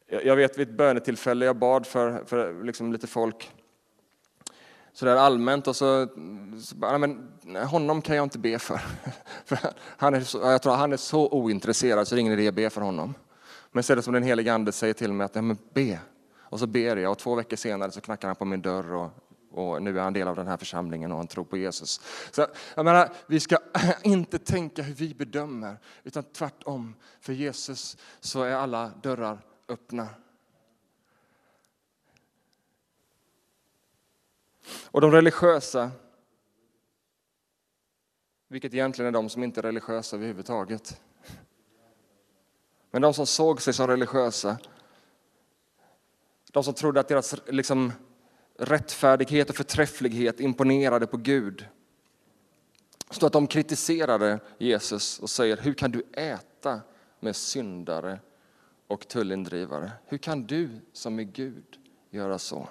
jag 0.08 0.36
vet 0.36 0.58
vid 0.58 0.70
ett 0.70 0.78
bönetillfälle 0.78 1.46
jag 1.46 1.56
bad 1.56 1.88
för, 1.88 2.26
för 2.26 2.64
liksom 2.64 2.94
lite 2.94 3.08
folk 3.08 3.52
sådär 4.94 5.16
allmänt 5.16 5.68
och 5.68 5.76
så, 5.76 6.08
så 6.60 6.76
bara, 6.76 6.98
men 6.98 7.30
honom 7.70 8.02
kan 8.02 8.16
jag 8.16 8.24
inte 8.24 8.40
be 8.40 8.60
för. 8.60 8.82
för 9.46 9.58
han 9.78 10.14
är 10.14 10.22
så, 10.22 10.38
jag 10.38 10.62
tror 10.62 10.74
han 10.74 10.94
är 10.94 10.98
så 10.98 11.30
ointresserad 11.30 12.08
så 12.08 12.16
det 12.16 12.20
är 12.20 12.22
ingen 12.22 12.40
idé 12.40 12.48
att 12.48 12.54
be 12.54 12.70
för 12.70 12.82
honom. 12.82 13.14
Men 13.72 13.84
så 13.84 13.94
är 13.94 13.98
det 13.98 14.04
som 14.04 14.14
den 14.14 14.24
helige 14.24 14.54
ande 14.54 14.72
säger 14.72 14.94
till 14.94 15.14
mig 15.14 15.26
att 15.26 15.36
ja, 15.36 15.42
men 15.42 15.58
be. 15.74 16.00
Och 16.54 16.60
så 16.60 16.68
ber 16.68 16.98
jag 16.98 17.12
och 17.12 17.18
två 17.18 17.36
veckor 17.36 17.58
senare 17.58 17.92
så 17.92 18.02
knackar 18.02 18.28
han 18.28 18.36
på 18.36 18.46
min 18.46 18.62
dörr 18.62 18.94
och, 18.94 19.10
och 19.52 19.82
nu 19.82 20.00
är 20.00 20.04
han 20.04 20.14
del 20.14 20.28
av 20.28 20.36
den 20.36 20.48
här 20.48 20.58
församlingen 20.58 21.12
och 21.12 21.18
han 21.18 21.28
tror 21.28 21.44
på 21.44 21.58
Jesus. 21.58 22.02
Så 22.32 22.48
jag 22.76 22.86
menar, 22.86 23.10
vi 23.28 23.40
ska 23.40 23.58
inte 24.04 24.40
tänka 24.40 24.82
hur 24.82 24.94
vi 24.94 25.14
bedömer 25.14 25.78
utan 26.04 26.24
tvärtom. 26.24 26.96
För 27.22 27.34
Jesus 27.34 27.98
så 28.20 28.44
är 28.44 28.56
alla 28.56 28.92
dörrar 29.02 29.40
öppna. 29.70 30.08
Och 34.68 35.02
de 35.02 35.12
religiösa, 35.12 35.92
vilket 38.48 38.74
egentligen 38.74 39.08
är 39.08 39.12
de 39.12 39.30
som 39.30 39.44
inte 39.44 39.60
är 39.60 39.62
religiösa 39.62 40.16
överhuvudtaget. 40.16 41.02
Men 42.92 43.02
de 43.02 43.14
som 43.14 43.26
såg 43.26 43.62
sig 43.62 43.74
som 43.74 43.88
religiösa, 43.88 44.58
de 46.52 46.64
som 46.64 46.74
trodde 46.74 47.00
att 47.00 47.08
deras 47.08 47.36
liksom, 47.48 47.92
rättfärdighet 48.58 49.50
och 49.50 49.56
förträfflighet 49.56 50.40
imponerade 50.40 51.08
på 51.08 51.18
Gud. 51.18 51.68
Så 53.10 53.26
att 53.26 53.34
de 53.34 53.48
kritiserade 53.48 54.40
Jesus 54.58 55.20
och 55.20 55.30
säger, 55.30 55.58
hur 55.58 55.74
kan 55.74 55.92
du 55.92 56.04
äta 56.14 56.82
med 57.20 57.36
syndare 57.36 58.20
och 58.88 59.08
tullindrivare? 59.08 59.92
Hur 60.06 60.18
kan 60.18 60.44
du 60.48 60.70
som 60.94 61.20
är 61.20 61.24
Gud 61.24 61.80
göra 62.10 62.40
så? 62.40 62.70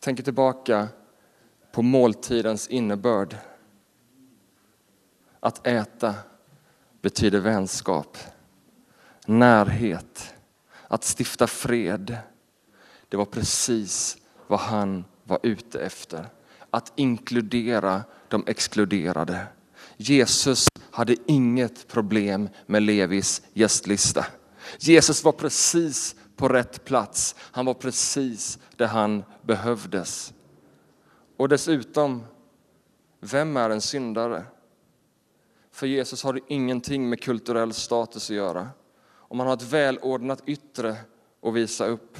Tänker 0.00 0.22
tillbaka 0.22 0.88
på 1.72 1.82
måltidens 1.82 2.68
innebörd. 2.68 3.36
Att 5.40 5.66
äta 5.66 6.14
betyder 7.02 7.40
vänskap, 7.40 8.18
närhet, 9.26 10.34
att 10.88 11.04
stifta 11.04 11.46
fred. 11.46 12.16
Det 13.08 13.16
var 13.16 13.24
precis 13.24 14.16
vad 14.46 14.60
han 14.60 15.04
var 15.24 15.38
ute 15.42 15.80
efter. 15.80 16.26
Att 16.70 16.92
inkludera 16.96 18.02
de 18.28 18.44
exkluderade. 18.46 19.46
Jesus 19.96 20.68
hade 20.90 21.16
inget 21.26 21.88
problem 21.88 22.48
med 22.66 22.82
Levis 22.82 23.42
gästlista. 23.52 24.26
Jesus 24.78 25.24
var 25.24 25.32
precis 25.32 26.16
på 26.40 26.48
rätt 26.48 26.84
plats. 26.84 27.34
Han 27.38 27.66
var 27.66 27.74
precis 27.74 28.58
där 28.76 28.86
han 28.86 29.24
behövdes. 29.42 30.34
Och 31.36 31.48
dessutom, 31.48 32.24
vem 33.20 33.56
är 33.56 33.70
en 33.70 33.80
syndare? 33.80 34.44
För 35.70 35.86
Jesus 35.86 36.22
har 36.22 36.32
det 36.32 36.40
ingenting 36.48 37.08
med 37.08 37.22
kulturell 37.22 37.72
status 37.72 38.30
att 38.30 38.36
göra. 38.36 38.68
Om 39.10 39.36
man 39.36 39.46
har 39.46 39.54
ett 39.54 39.72
välordnat 39.72 40.42
yttre 40.46 40.96
att 41.42 41.54
visa 41.54 41.86
upp. 41.86 42.18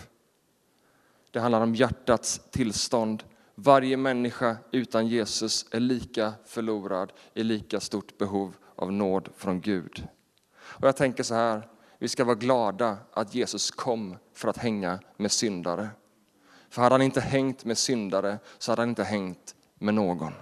Det 1.31 1.41
handlar 1.41 1.61
om 1.61 1.75
hjärtats 1.75 2.41
tillstånd. 2.51 3.25
Varje 3.55 3.97
människa 3.97 4.57
utan 4.71 5.07
Jesus 5.07 5.67
är 5.71 5.81
lika 5.81 6.33
förlorad, 6.47 7.13
i 7.35 7.43
lika 7.43 7.81
stort 7.81 8.19
behov 8.19 8.57
av 8.77 8.93
nåd 8.93 9.29
från 9.37 9.61
Gud. 9.61 10.07
Och 10.59 10.89
jag 10.89 10.97
tänker 10.97 11.23
så 11.23 11.35
här, 11.35 11.69
vi 12.01 12.09
ska 12.09 12.25
vara 12.25 12.35
glada 12.35 12.99
att 13.13 13.35
Jesus 13.35 13.71
kom 13.71 14.17
för 14.33 14.49
att 14.49 14.57
hänga 14.57 14.99
med 15.17 15.33
syndare. 15.33 15.89
För 16.69 16.83
hade 16.83 16.95
han 16.95 17.03
inte 17.03 17.21
hängt 17.21 17.65
med 17.65 17.79
syndare 17.79 18.39
så 18.59 18.73
hade 18.73 18.83
han 18.83 18.89
inte 18.89 19.05
hängt 19.05 19.55
med 19.75 19.95
någon. 19.95 20.33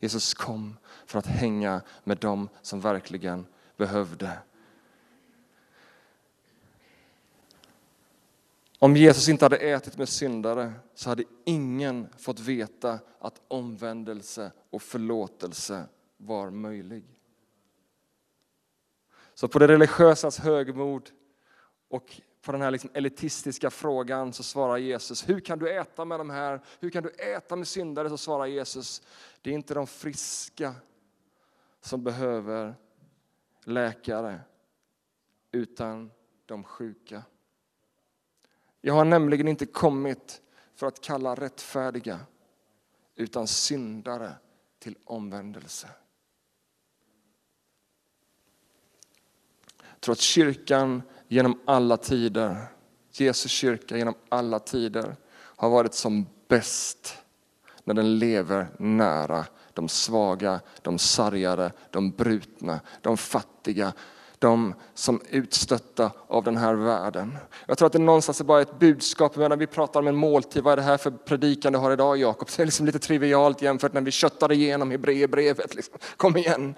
Jesus 0.00 0.34
kom 0.34 0.76
för 1.06 1.18
att 1.18 1.26
hänga 1.26 1.80
med 2.04 2.18
dem 2.18 2.48
som 2.62 2.80
verkligen 2.80 3.46
behövde. 3.76 4.38
Om 8.78 8.96
Jesus 8.96 9.28
inte 9.28 9.44
hade 9.44 9.56
ätit 9.56 9.98
med 9.98 10.08
syndare 10.08 10.72
så 10.94 11.08
hade 11.08 11.24
ingen 11.44 12.08
fått 12.18 12.40
veta 12.40 12.98
att 13.18 13.40
omvändelse 13.48 14.52
och 14.70 14.82
förlåtelse 14.82 15.84
var 16.16 16.50
möjlig. 16.50 17.04
Så 19.42 19.48
på 19.48 19.58
det 19.58 19.68
religiösas 19.68 20.38
högmod 20.38 21.10
och 21.88 22.20
på 22.42 22.52
den 22.52 22.62
här 22.62 22.70
liksom 22.70 22.90
elitistiska 22.94 23.70
frågan 23.70 24.32
så 24.32 24.42
svarar 24.42 24.76
Jesus, 24.76 25.28
hur 25.28 25.40
kan 25.40 25.58
du 25.58 25.70
äta 25.70 26.04
med 26.04 26.20
de 26.20 26.30
här? 26.30 26.60
Hur 26.80 26.90
kan 26.90 27.02
du 27.02 27.08
äta 27.08 27.56
med 27.56 27.68
syndare? 27.68 28.08
Så 28.08 28.18
svarar 28.18 28.46
Jesus, 28.46 29.02
det 29.40 29.50
är 29.50 29.54
inte 29.54 29.74
de 29.74 29.86
friska 29.86 30.74
som 31.80 32.04
behöver 32.04 32.74
läkare, 33.64 34.40
utan 35.52 36.10
de 36.46 36.64
sjuka. 36.64 37.22
Jag 38.80 38.94
har 38.94 39.04
nämligen 39.04 39.48
inte 39.48 39.66
kommit 39.66 40.42
för 40.74 40.86
att 40.86 41.00
kalla 41.00 41.34
rättfärdiga, 41.34 42.20
utan 43.14 43.46
syndare 43.46 44.32
till 44.78 44.96
omvändelse. 45.04 45.88
Tror 50.02 50.12
att 50.12 50.20
kyrkan 50.20 51.02
genom 51.28 51.60
alla 51.64 51.96
tider, 51.96 52.56
Jesus 53.12 53.50
kyrka 53.50 53.96
genom 53.96 54.14
alla 54.28 54.58
tider 54.58 55.16
har 55.34 55.70
varit 55.70 55.94
som 55.94 56.26
bäst 56.48 57.18
när 57.84 57.94
den 57.94 58.18
lever 58.18 58.66
nära 58.78 59.44
de 59.74 59.88
svaga, 59.88 60.60
de 60.82 60.98
sargade, 60.98 61.72
de 61.90 62.10
brutna, 62.10 62.80
de 63.00 63.16
fattiga, 63.16 63.92
de 64.38 64.74
som 64.94 65.20
är 65.30 65.36
utstötta 65.36 66.10
av 66.26 66.44
den 66.44 66.56
här 66.56 66.74
världen. 66.74 67.38
Jag 67.66 67.78
tror 67.78 67.86
att 67.86 67.92
det 67.92 67.98
någonstans 67.98 68.40
är 68.40 68.44
bara 68.44 68.60
ett 68.60 68.78
budskap, 68.78 69.36
när 69.36 69.56
vi 69.56 69.66
pratar 69.66 70.00
om 70.00 70.06
en 70.06 70.16
måltid, 70.16 70.62
vad 70.62 70.72
är 70.72 70.76
det 70.76 70.82
här 70.82 70.96
för 70.96 71.10
predikan 71.10 71.72
du 71.72 71.78
har 71.78 71.92
idag 71.92 72.16
Jakob? 72.16 72.48
Det 72.56 72.62
är 72.62 72.66
liksom 72.66 72.86
lite 72.86 72.98
trivialt 72.98 73.62
jämfört 73.62 73.92
när 73.92 74.00
vi 74.00 74.10
köttar 74.10 74.52
igenom 74.52 74.90
Hebreerbrevet. 74.90 75.74
Liksom. 75.74 75.94
Kom 76.16 76.36
igen! 76.36 76.74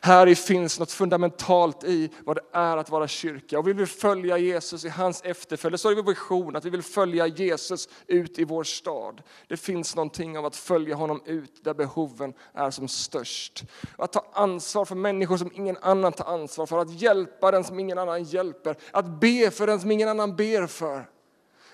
Här 0.00 0.34
finns 0.34 0.78
något 0.78 0.92
fundamentalt 0.92 1.84
i 1.84 2.10
vad 2.24 2.36
det 2.36 2.42
är 2.52 2.76
att 2.76 2.90
vara 2.90 3.08
kyrka. 3.08 3.58
Och 3.58 3.68
vi 3.68 3.72
vill 3.72 3.86
följa 3.86 4.38
Jesus 4.38 4.84
i 4.84 4.88
hans 4.88 5.22
efterföljd. 5.22 5.80
Så 5.80 5.90
är 5.90 5.94
vår 5.94 6.02
vision 6.02 6.56
att 6.56 6.64
vi 6.64 6.70
vill 6.70 6.82
följa 6.82 7.26
Jesus 7.26 7.88
ut 8.06 8.38
i 8.38 8.44
vår 8.44 8.64
stad. 8.64 9.22
Det 9.48 9.56
finns 9.56 9.96
någonting 9.96 10.38
av 10.38 10.46
att 10.46 10.56
följa 10.56 10.94
honom 10.94 11.22
ut 11.24 11.64
där 11.64 11.74
behoven 11.74 12.34
är 12.54 12.70
som 12.70 12.88
störst. 12.88 13.64
Att 13.98 14.12
ta 14.12 14.26
ansvar 14.32 14.84
för 14.84 14.94
människor 14.94 15.36
som 15.36 15.50
ingen 15.54 15.76
annan 15.76 16.12
tar 16.12 16.24
ansvar 16.24 16.66
för. 16.66 16.78
Att 16.78 17.00
hjälpa 17.00 17.50
den 17.50 17.64
som 17.64 17.78
ingen 17.78 17.98
annan 17.98 18.24
hjälper. 18.24 18.76
Att 18.90 19.20
be 19.20 19.50
för 19.50 19.66
den 19.66 19.80
som 19.80 19.90
ingen 19.90 20.08
annan 20.08 20.36
ber 20.36 20.66
för. 20.66 21.08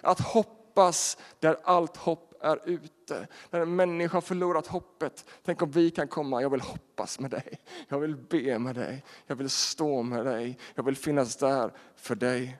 Att 0.01 0.21
hoppas 0.21 1.17
där 1.41 1.57
allt 1.65 1.97
hopp 1.97 2.34
är 2.44 2.68
ute. 2.68 3.28
När 3.50 3.61
en 3.61 3.76
människa 3.76 4.16
har 4.16 4.20
förlorat 4.20 4.66
hoppet. 4.66 5.30
Tänk 5.42 5.62
om 5.62 5.70
vi 5.70 5.90
kan 5.90 6.09
komma, 6.09 6.42
jag 6.42 6.50
vill 6.50 6.61
hoppas 6.61 7.20
med 7.20 7.30
dig. 7.30 7.59
Jag 7.88 7.98
vill 7.98 8.16
be 8.16 8.59
med 8.59 8.74
dig. 8.74 9.04
Jag 9.26 9.37
vill 9.37 9.50
stå 9.50 10.02
med 10.02 10.26
dig. 10.26 10.59
Jag 10.74 10.83
vill 10.83 10.96
finnas 10.96 11.37
där 11.37 11.72
för 11.94 12.14
dig. 12.14 12.59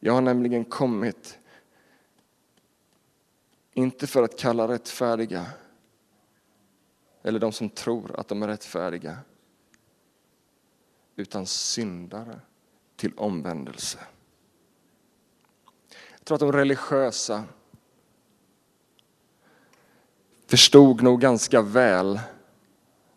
Jag 0.00 0.12
har 0.12 0.20
nämligen 0.20 0.64
kommit, 0.64 1.38
inte 3.72 4.06
för 4.06 4.22
att 4.22 4.38
kalla 4.38 4.68
rättfärdiga, 4.68 5.46
eller 7.22 7.38
de 7.38 7.52
som 7.52 7.70
tror 7.70 8.20
att 8.20 8.28
de 8.28 8.42
är 8.42 8.48
rättfärdiga, 8.48 9.18
utan 11.16 11.46
syndare 11.46 12.40
till 12.96 13.12
omvändelse. 13.16 13.98
Jag 16.26 16.38
tror 16.38 16.48
att 16.48 16.52
de 16.52 16.58
religiösa 16.58 17.44
förstod 20.46 21.02
nog 21.02 21.20
ganska 21.20 21.62
väl 21.62 22.20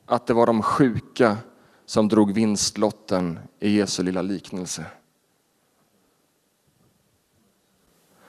att 0.06 0.28
det 0.28 0.34
var 0.34 0.45
de 0.45 0.62
sjuka 0.62 1.38
som 1.86 2.08
drog 2.08 2.34
vinstlotten 2.34 3.39
i 3.60 3.78
Jesu 3.78 4.04
lilla 4.04 4.22
liknelse. 4.22 4.86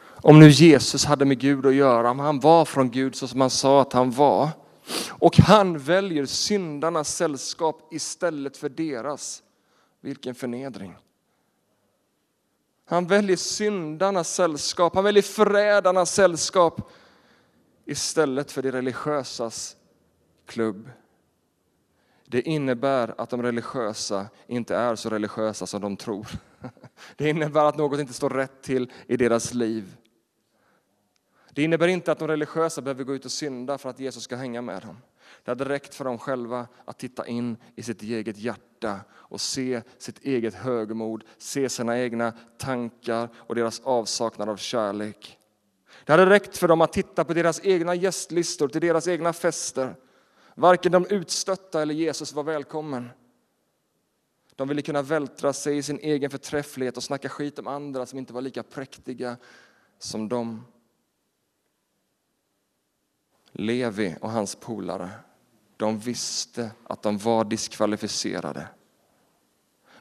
Om 0.03 0.41
nu 0.41 0.49
Jesus 0.49 1.05
hade 1.05 1.25
med 1.25 1.39
Gud 1.39 1.67
att 1.67 1.75
göra, 1.75 2.11
om 2.11 2.19
han 2.19 2.41
var 2.41 2.65
från 2.65 2.91
Gud 2.91 3.15
så 3.15 3.29
som 3.29 3.41
han 3.41 3.51
sa 3.51 3.83
att 3.83 3.93
han 3.93 4.11
var, 4.11 4.49
och 5.09 5.37
han 5.39 5.79
väljer 5.79 6.27
syndarnas 6.27 7.17
sällskap 7.17 7.89
istället 7.93 8.57
för 8.57 8.69
deras, 8.69 9.43
vilken 10.01 10.35
förnedring. 10.35 10.97
Han 12.91 13.07
väljer 13.07 13.37
syndarnas 13.37 14.35
sällskap, 14.35 14.95
han 14.95 15.05
väljer 15.05 15.23
förrädarnas 15.23 16.15
sällskap 16.15 16.91
istället 17.85 18.53
för 18.53 18.63
de 18.63 18.73
religiösas 18.73 19.77
klubb. 20.47 20.91
Det 22.27 22.43
innebär 22.43 23.15
att 23.19 23.31
de 23.31 23.43
religiösa 23.43 24.27
inte 24.47 24.77
är 24.77 24.97
så 24.97 25.11
religiösa 25.11 25.67
som 25.67 25.81
de 25.81 25.97
tror. 25.97 26.27
Det 27.17 27.29
innebär 27.29 27.65
att 27.65 27.77
något 27.77 28.01
inte 28.01 28.13
står 28.13 28.31
rätt 28.31 28.63
till 28.63 28.93
i 29.07 29.17
deras 29.17 29.55
liv. 29.55 29.97
Det 31.51 31.63
innebär 31.63 31.89
inte 31.89 32.13
att 32.13 32.19
de 32.19 32.29
religiösa 32.29 32.83
behöver 32.83 33.05
gå 33.05 33.15
ut 33.15 33.25
och 33.25 33.33
synda 33.33 33.79
för 33.79 33.91
att 33.91 34.01
Jesus 34.01 34.23
ska 34.23 34.37
hänga 34.37 34.63
med 34.63 34.83
dem. 34.83 34.97
Det 35.45 35.51
hade 35.51 35.65
räckt 35.65 35.95
för 35.95 36.05
dem 36.05 36.19
själva 36.19 36.69
att 36.85 36.99
titta 36.99 37.27
in 37.27 37.57
i 37.77 37.83
sitt 37.83 38.03
eget 38.03 38.39
hjärta 38.39 39.01
och 39.13 39.41
se 39.41 39.83
sitt 39.99 40.25
eget 40.25 40.55
högmod, 40.55 41.25
se 41.39 41.69
sina 41.69 41.99
egna 41.99 42.33
tankar 42.59 43.29
och 43.37 43.55
deras 43.55 43.81
avsaknad 43.81 44.49
av 44.49 44.57
kärlek. 44.57 45.39
Det 46.05 46.13
hade 46.13 46.31
räckt 46.31 46.57
för 46.57 46.69
dem 46.69 46.81
att 46.81 46.93
titta 46.93 47.25
på 47.25 47.35
deras 47.35 47.61
egna 47.65 47.95
gästlistor 47.95 48.69
till 48.69 48.81
deras 48.81 49.09
egna 49.09 49.33
fester. 49.33 49.95
Varken 50.55 50.93
de 50.93 51.07
utstötta 51.07 51.83
eller 51.83 51.95
Jesus 51.95 52.33
var 52.33 52.43
välkommen. 52.43 53.11
De 54.57 54.69
ville 54.69 54.83
kunna 54.83 55.03
vältra 55.03 55.53
sig 55.53 55.77
i 55.77 55.83
sin 55.83 55.99
egen 55.99 56.31
förträfflighet 56.31 56.97
och 56.97 57.03
snacka 57.03 57.29
skit 57.29 57.59
om 57.59 57.67
andra 57.67 58.07
som 58.07 58.19
inte 58.19 58.33
var 58.33 58.41
lika 58.41 58.63
präktiga 58.63 59.37
som 59.99 60.29
de. 60.29 60.65
Levi 63.53 64.17
och 64.21 64.31
hans 64.31 64.55
polare, 64.55 65.11
de 65.81 65.99
visste 65.99 66.71
att 66.85 67.03
de 67.03 67.19
var 67.19 67.45
diskvalificerade. 67.45 68.69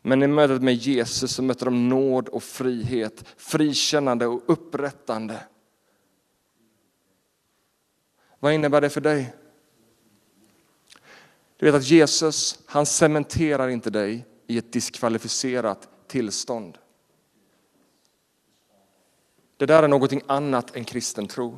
Men 0.02 0.24
i 0.24 0.28
mötet 0.28 0.62
med 0.62 0.74
Jesus 0.74 1.32
så 1.32 1.44
mötte 1.44 1.65
de 1.65 1.89
nåd 1.89 2.30
och 2.30 2.44
frihet, 2.44 3.24
frikännande 3.38 4.28
och 4.28 4.44
upprättande. 4.46 5.44
Vad 8.39 8.54
innebär 8.54 8.82
det 8.82 8.89
för 8.89 9.02
dig? 9.02 9.34
Du 11.58 11.65
vet 11.65 11.76
att 11.76 11.89
Jesus, 11.89 12.60
han 12.65 12.86
cementerar 12.86 13.68
inte 13.70 13.89
dig 13.89 14.26
i 14.48 14.58
ett 14.58 14.74
diskvalificerat 14.74 15.89
tillstånd. 16.08 16.78
Det 19.58 19.65
där 19.65 19.84
är 19.84 19.88
någonting 19.88 20.22
annat 20.28 20.76
än 20.76 20.86
kristen 20.86 21.28
tro 21.28 21.58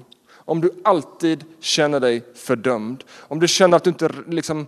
om 0.51 0.61
du 0.61 0.71
alltid 0.83 1.45
känner 1.59 1.99
dig 1.99 2.23
fördömd, 2.35 3.03
om 3.11 3.39
du 3.39 3.47
känner 3.47 3.77
att 3.77 3.83
du 3.83 3.89
inte 3.89 4.11
liksom... 4.27 4.67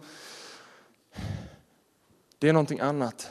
Det 2.40 2.50
är 2.50 2.54
någonting 2.54 2.80
annat. 2.80 3.28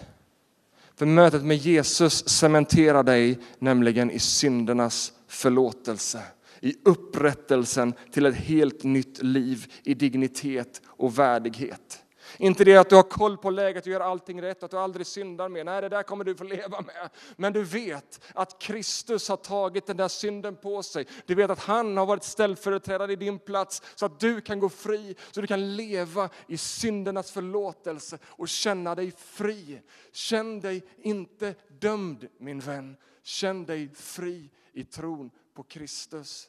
För 0.95 1.07
mötet 1.07 1.45
med 1.45 1.57
Jesus 1.57 2.29
cementerar 2.29 3.03
dig 3.03 3.38
nämligen 3.59 4.11
i 4.11 4.19
syndernas 4.19 5.12
förlåtelse, 5.29 6.23
i 6.61 6.75
upprättelsen 6.85 7.95
till 8.12 8.27
ett 8.27 8.37
helt 8.37 8.85
nytt 8.85 9.23
liv 9.23 9.73
i 9.83 9.95
dignitet 9.95 10.83
och 10.87 11.19
värdighet. 11.19 12.02
Inte 12.38 12.64
det 12.64 12.77
att 12.77 12.88
du 12.88 12.97
har 12.97 13.03
koll 13.03 13.37
på 13.37 13.51
läget 13.51 13.87
och 13.87 13.92
gör 13.92 14.01
allting 14.01 14.42
rätt, 14.42 14.62
att 14.62 14.71
du 14.71 14.77
aldrig 14.77 15.07
syndar 15.07 15.49
mer. 15.49 15.64
Nej, 15.64 15.81
det 15.81 15.88
där 15.88 16.03
kommer 16.03 16.25
du 16.25 16.35
få 16.35 16.45
leva 16.45 16.81
med. 16.81 17.11
Men 17.37 17.53
du 17.53 17.64
vet 17.64 18.21
att 18.35 18.59
Kristus 18.59 19.29
har 19.29 19.37
tagit 19.37 19.87
den 19.87 19.97
där 19.97 20.09
synden 20.09 20.57
på 20.57 20.83
sig. 20.83 21.07
Du 21.27 21.35
vet 21.35 21.51
att 21.51 21.59
han 21.59 21.97
har 21.97 22.07
varit 22.07 22.25
ställföreträdare 22.25 23.12
i 23.12 23.16
din 23.16 23.38
plats 23.38 23.83
så 23.95 24.07
att 24.07 24.21
du 24.21 24.40
kan 24.40 24.61
gå 24.61 24.68
fri, 24.68 25.16
så 25.31 25.40
du 25.40 25.47
kan 25.47 25.77
leva 25.77 26.29
i 26.47 26.57
syndernas 26.57 27.31
förlåtelse 27.31 28.18
och 28.25 28.49
känna 28.49 28.95
dig 28.95 29.12
fri. 29.18 29.81
Känn 30.12 30.61
dig 30.61 30.83
inte 30.99 31.55
dömd 31.68 32.29
min 32.38 32.61
vän. 32.61 32.97
Känn 33.23 33.64
dig 33.64 33.90
fri 33.95 34.51
i 34.73 34.85
tron 34.85 35.31
på 35.55 35.62
Kristus. 35.62 36.49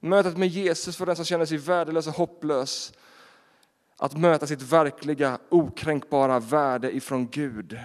Mötet 0.00 0.36
med 0.36 0.48
Jesus 0.48 0.96
för 0.96 1.06
den 1.06 1.16
som 1.16 1.24
känner 1.24 1.46
sig 1.46 1.58
värdelös 1.58 2.06
och 2.06 2.12
hopplös 2.12 2.92
att 3.96 4.16
möta 4.16 4.46
sitt 4.46 4.62
verkliga, 4.62 5.38
okränkbara 5.48 6.40
värde 6.40 6.96
ifrån 6.96 7.28
Gud. 7.28 7.78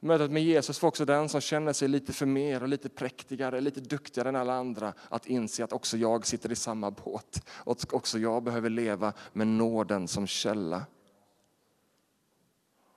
Mötet 0.00 0.30
med 0.30 0.42
Jesus 0.42 0.78
får 0.78 0.88
också 0.88 1.04
den 1.04 1.28
som 1.28 1.40
känner 1.40 1.72
sig 1.72 1.88
lite 1.88 2.12
för 2.12 2.26
mer 2.26 2.62
och 2.62 2.68
lite 2.68 2.88
präktigare, 2.88 3.60
lite 3.60 3.80
duktigare 3.80 4.28
än 4.28 4.36
alla 4.36 4.54
andra 4.54 4.92
att 5.08 5.26
inse 5.26 5.64
att 5.64 5.72
också 5.72 5.96
jag 5.96 6.26
sitter 6.26 6.52
i 6.52 6.56
samma 6.56 6.90
båt. 6.90 7.48
Och 7.50 7.94
också 7.94 8.18
jag 8.18 8.42
behöver 8.42 8.70
leva 8.70 9.12
med 9.32 9.46
nåden 9.46 10.08
som 10.08 10.26
källa. 10.26 10.82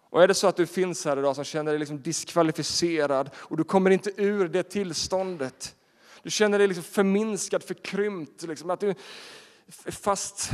Och 0.10 0.24
är 0.24 0.28
det 0.28 0.34
så 0.34 0.48
att 0.48 0.56
du 0.56 0.65
finns 0.65 1.06
här 1.06 1.20
idag 1.20 1.36
som 1.36 1.43
känner 1.43 1.72
dig 1.72 1.80
liksom 1.80 2.02
diskvalificerad 2.02 3.30
och 3.36 3.58
du 3.58 3.63
kommer 3.63 3.91
inte 3.91 4.12
ur 4.17 4.48
det 4.48 4.63
tillståndet. 4.63 5.76
Du 6.24 6.30
känner 6.30 6.58
dig 6.58 6.67
liksom 6.67 6.84
förminskad, 6.84 7.63
förkrympt, 7.63 8.41
liksom, 8.41 8.70
att 8.70 8.80
du 8.80 8.89
är 8.89 9.91
fast 9.91 10.52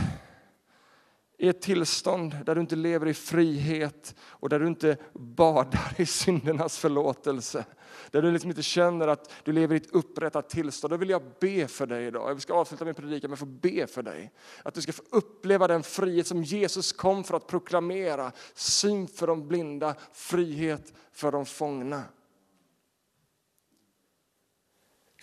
i 1.44 1.48
ett 1.50 1.62
tillstånd 1.62 2.38
där 2.46 2.56
du 2.56 2.62
inte 2.62 2.76
lever 2.76 3.08
i 3.08 3.14
frihet 3.14 4.16
och 4.22 4.50
där 4.50 4.60
du 4.60 4.68
inte 4.68 4.98
badar 5.14 5.94
i 5.98 6.06
syndernas 6.06 6.78
förlåtelse. 6.78 7.66
Där 8.12 8.22
du 8.22 8.32
liksom 8.32 8.50
inte 8.50 8.64
känner 8.64 9.08
att 9.08 9.32
du 9.44 9.52
lever 9.52 9.76
i 9.76 9.78
ett 9.78 9.92
upprättat 9.92 10.50
tillstånd. 10.50 10.94
Då 10.94 10.98
vill 10.98 11.10
jag 11.10 11.22
be 11.40 11.68
för 11.68 11.86
dig 11.86 12.06
idag. 12.06 12.30
Jag 12.30 12.42
ska 12.42 12.54
avsluta 12.54 12.86
min 12.86 12.94
predikan 12.94 13.30
med 13.30 13.36
att 13.36 13.40
få 13.40 13.46
be 13.46 13.88
för 13.88 14.04
dig. 14.04 14.32
Att 14.64 14.74
du 14.74 14.82
ska 14.82 14.94
få 14.94 15.04
uppleva 15.10 15.68
den 15.68 15.84
frihet 15.84 16.28
som 16.28 16.44
Jesus 16.44 16.92
kom 16.92 17.24
för 17.24 17.38
att 17.38 17.48
proklamera. 17.48 18.32
Syn 18.54 19.08
för 19.08 19.28
de 19.28 19.48
blinda, 19.48 19.96
frihet 20.14 20.94
för 21.12 21.32
de 21.32 21.46
fångna. 21.46 22.04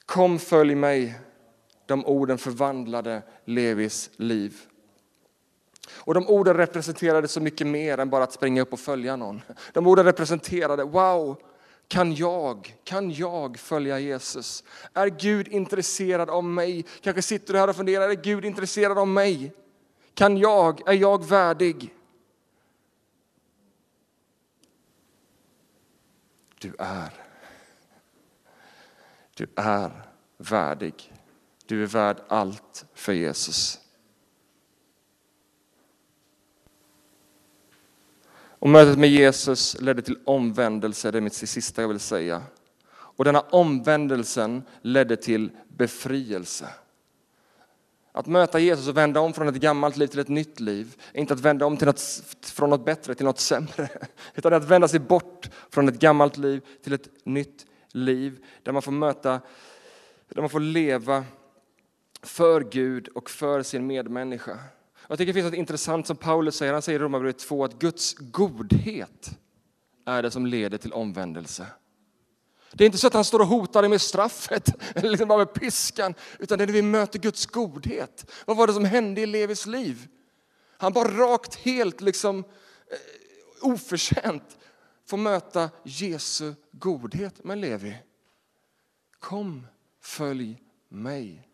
Kom 0.07 0.39
följ 0.39 0.75
mig. 0.75 1.21
De 1.87 2.07
orden 2.07 2.39
förvandlade 2.39 3.23
Levis 3.45 4.11
liv. 4.17 4.67
Och 5.97 6.15
de 6.15 6.29
orden 6.29 6.57
representerade 6.57 7.29
så 7.29 7.41
mycket 7.41 7.67
mer 7.67 7.99
än 7.99 8.11
bara 8.11 8.25
att 8.25 8.33
springa 8.33 8.63
upp 8.63 8.73
och 8.73 8.81
följa 8.81 9.17
någon. 9.17 9.43
De 9.73 9.87
orden 9.87 10.05
representerade, 10.05 10.85
wow, 10.85 11.37
kan 11.89 12.15
jag, 12.15 12.77
kan 12.85 13.11
jag 13.11 13.59
följa 13.59 13.99
Jesus? 13.99 14.65
Är 14.95 15.07
Gud 15.07 15.49
intresserad 15.49 16.31
av 16.31 16.45
mig? 16.45 16.85
Kanske 17.01 17.23
sitter 17.23 17.53
du 17.53 17.59
här 17.59 17.69
och 17.69 17.77
funderar, 17.77 18.09
är 18.09 18.15
Gud 18.15 18.45
intresserad 18.45 18.99
av 18.99 19.09
mig? 19.09 19.53
Kan 20.15 20.37
jag, 20.37 20.89
är 20.89 20.93
jag 20.93 21.25
värdig? 21.25 21.95
Du 26.61 26.75
är. 26.79 27.13
Du 29.35 29.47
är 29.57 29.91
värdig. 30.39 31.13
Du 31.67 31.83
är 31.83 31.87
värd 31.87 32.17
allt 32.29 32.85
för 32.95 33.13
Jesus. 33.13 33.80
Och 38.61 38.69
mötet 38.69 38.99
med 38.99 39.11
Jesus 39.11 39.81
ledde 39.81 40.03
till 40.03 40.19
omvändelse, 40.25 41.11
det 41.11 41.19
är 41.19 41.23
mitt 41.23 41.35
sista 41.35 41.83
jag 41.83 41.89
vill 41.89 42.01
säga. 42.01 42.43
Och 42.93 43.25
denna 43.25 43.41
omvändelsen 43.41 44.63
ledde 44.83 45.17
till 45.17 45.51
befrielse. 45.69 46.69
Att 48.13 48.27
möta 48.27 48.59
Jesus 48.59 48.89
och 48.89 48.97
vända 48.97 49.21
om 49.21 49.33
från 49.33 49.49
ett 49.49 49.55
gammalt 49.55 49.97
liv 49.97 50.07
till 50.07 50.19
ett 50.19 50.29
nytt 50.29 50.61
liv 50.61 50.95
är 51.13 51.21
inte 51.21 51.35
att 51.35 51.41
vända 51.41 51.67
om 51.67 51.77
till 51.77 51.87
något, 51.87 52.01
från 52.43 52.71
något 52.71 52.85
bättre 52.85 53.15
till 53.15 53.27
något 53.27 53.41
sämre. 53.41 53.89
Utan 54.35 54.53
att 54.53 54.65
vända 54.65 54.89
sig 54.89 55.01
bort 55.01 55.51
från 55.71 55.89
ett 55.89 55.99
gammalt 55.99 56.37
liv 56.37 56.61
till 56.85 56.93
ett 56.93 57.09
nytt 57.25 57.67
liv 57.93 58.45
där 58.63 58.73
man 58.73 58.83
får 58.83 58.93
möta, 58.93 59.41
där 60.29 60.41
man 60.41 60.51
får 60.51 60.61
leva 60.61 61.25
för 62.23 62.61
Gud 62.61 63.09
och 63.09 63.31
för 63.31 63.63
sin 63.63 63.87
medmänniska. 63.87 64.59
Jag 65.11 65.19
tycker 65.19 65.33
det 65.33 65.35
finns 65.35 65.53
något 65.53 65.59
intressant 65.59 66.07
som 66.07 66.17
Paulus 66.17 66.57
säger. 66.57 66.73
Han 66.73 66.83
säger 66.83 67.01
i 67.01 67.03
Romarbrevet 67.03 67.39
2 67.39 67.65
att 67.65 67.79
Guds 67.79 68.15
godhet 68.15 69.39
är 70.07 70.23
det 70.23 70.31
som 70.31 70.47
leder 70.47 70.79
till 70.79 70.93
omvändelse. 70.93 71.67
Det 72.73 72.85
är 72.85 72.87
inte 72.87 72.99
så 72.99 73.07
att 73.07 73.15
han 73.15 73.25
står 73.25 73.41
och 73.41 73.47
hotar 73.47 73.83
dig 73.83 73.89
med 73.89 74.01
straffet 74.01 74.69
eller 74.95 75.11
liksom 75.11 75.29
bara 75.29 75.39
med 75.39 75.55
piskan, 75.55 76.15
utan 76.39 76.59
det 76.59 76.65
är 76.65 76.67
när 76.67 76.75
vi 76.75 76.83
möter 76.83 77.19
Guds 77.19 77.47
godhet. 77.47 78.31
Vad 78.47 78.57
var 78.57 78.67
det 78.67 78.73
som 78.73 78.85
hände 78.85 79.21
i 79.21 79.27
Levis 79.27 79.67
liv? 79.67 80.09
Han 80.79 80.93
bara 80.93 81.09
rakt, 81.09 81.55
helt 81.55 82.01
liksom 82.01 82.39
eh, 82.39 83.69
oförtjänt 83.71 84.59
får 85.07 85.17
möta 85.17 85.71
Jesu 85.85 86.55
godhet. 86.73 87.45
Men 87.45 87.61
Levi, 87.61 87.97
kom, 89.19 89.67
följ 90.03 90.63
mig. 90.89 91.50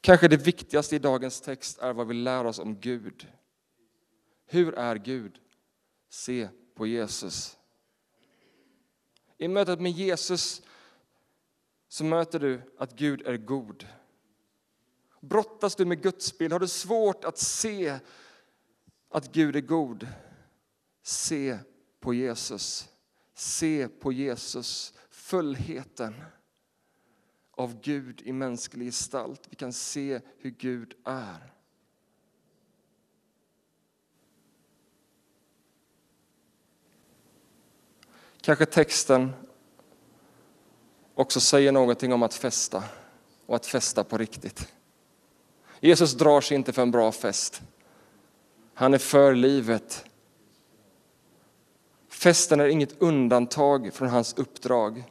Kanske 0.00 0.28
det 0.28 0.36
viktigaste 0.36 0.96
i 0.96 0.98
dagens 0.98 1.40
text 1.40 1.78
är 1.78 1.92
vad 1.92 2.08
vi 2.08 2.14
lär 2.14 2.44
oss 2.44 2.58
om 2.58 2.80
Gud. 2.80 3.28
Hur 4.46 4.74
är 4.74 4.96
Gud? 4.96 5.38
Se 6.08 6.48
på 6.74 6.86
Jesus. 6.86 7.58
I 9.38 9.48
mötet 9.48 9.80
med 9.80 9.92
Jesus 9.92 10.62
så 11.88 12.04
möter 12.04 12.38
du 12.38 12.62
att 12.78 12.92
Gud 12.92 13.26
är 13.26 13.36
god. 13.36 13.86
Brottas 15.20 15.76
du 15.76 15.84
med 15.84 16.02
Guds 16.02 16.38
bild, 16.38 16.52
har 16.52 16.60
du 16.60 16.68
svårt 16.68 17.24
att 17.24 17.38
se 17.38 17.98
att 19.08 19.32
Gud 19.32 19.56
är 19.56 19.60
god, 19.60 20.08
se 21.02 21.58
på 22.00 22.14
Jesus. 22.14 22.88
Se 23.34 23.88
på 23.88 24.12
Jesus, 24.12 24.94
fullheten 25.10 26.14
av 27.60 27.80
Gud 27.80 28.22
i 28.24 28.32
mänsklig 28.32 28.86
gestalt. 28.86 29.46
Vi 29.50 29.56
kan 29.56 29.72
se 29.72 30.20
hur 30.38 30.50
Gud 30.50 30.94
är. 31.04 31.52
Kanske 38.40 38.66
texten 38.66 39.32
också 41.14 41.40
säger 41.40 41.72
någonting 41.72 42.12
om 42.12 42.22
att 42.22 42.34
festa 42.34 42.84
och 43.46 43.56
att 43.56 43.66
festa 43.66 44.04
på 44.04 44.18
riktigt. 44.18 44.72
Jesus 45.80 46.12
drar 46.12 46.40
sig 46.40 46.54
inte 46.54 46.72
för 46.72 46.82
en 46.82 46.90
bra 46.90 47.12
fest. 47.12 47.62
Han 48.74 48.94
är 48.94 48.98
för 48.98 49.34
livet. 49.34 50.04
Festen 52.08 52.60
är 52.60 52.66
inget 52.66 53.02
undantag 53.02 53.94
från 53.94 54.08
hans 54.08 54.34
uppdrag. 54.34 55.04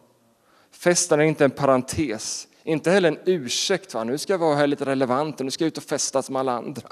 Festen 0.80 1.20
är 1.20 1.24
inte 1.24 1.46
en 1.46 1.52
parentes, 1.52 2.48
inte 2.64 2.92
heller 2.92 3.12
en 3.12 3.20
ursäkt. 3.26 3.94
Va? 3.94 4.04
Nu 4.04 4.18
ska 4.18 4.34
jag 4.34 4.38
vara 4.38 4.56
här 4.56 4.68
lite 4.68 4.86
relevant 4.86 5.40
och 5.40 5.46
nu 5.46 5.52
ska 5.52 5.64
jag 5.64 5.68
ut 5.68 5.78
och 5.78 5.84
festa 5.84 6.22
som 6.22 6.36
alla 6.36 6.52
andra. 6.52 6.90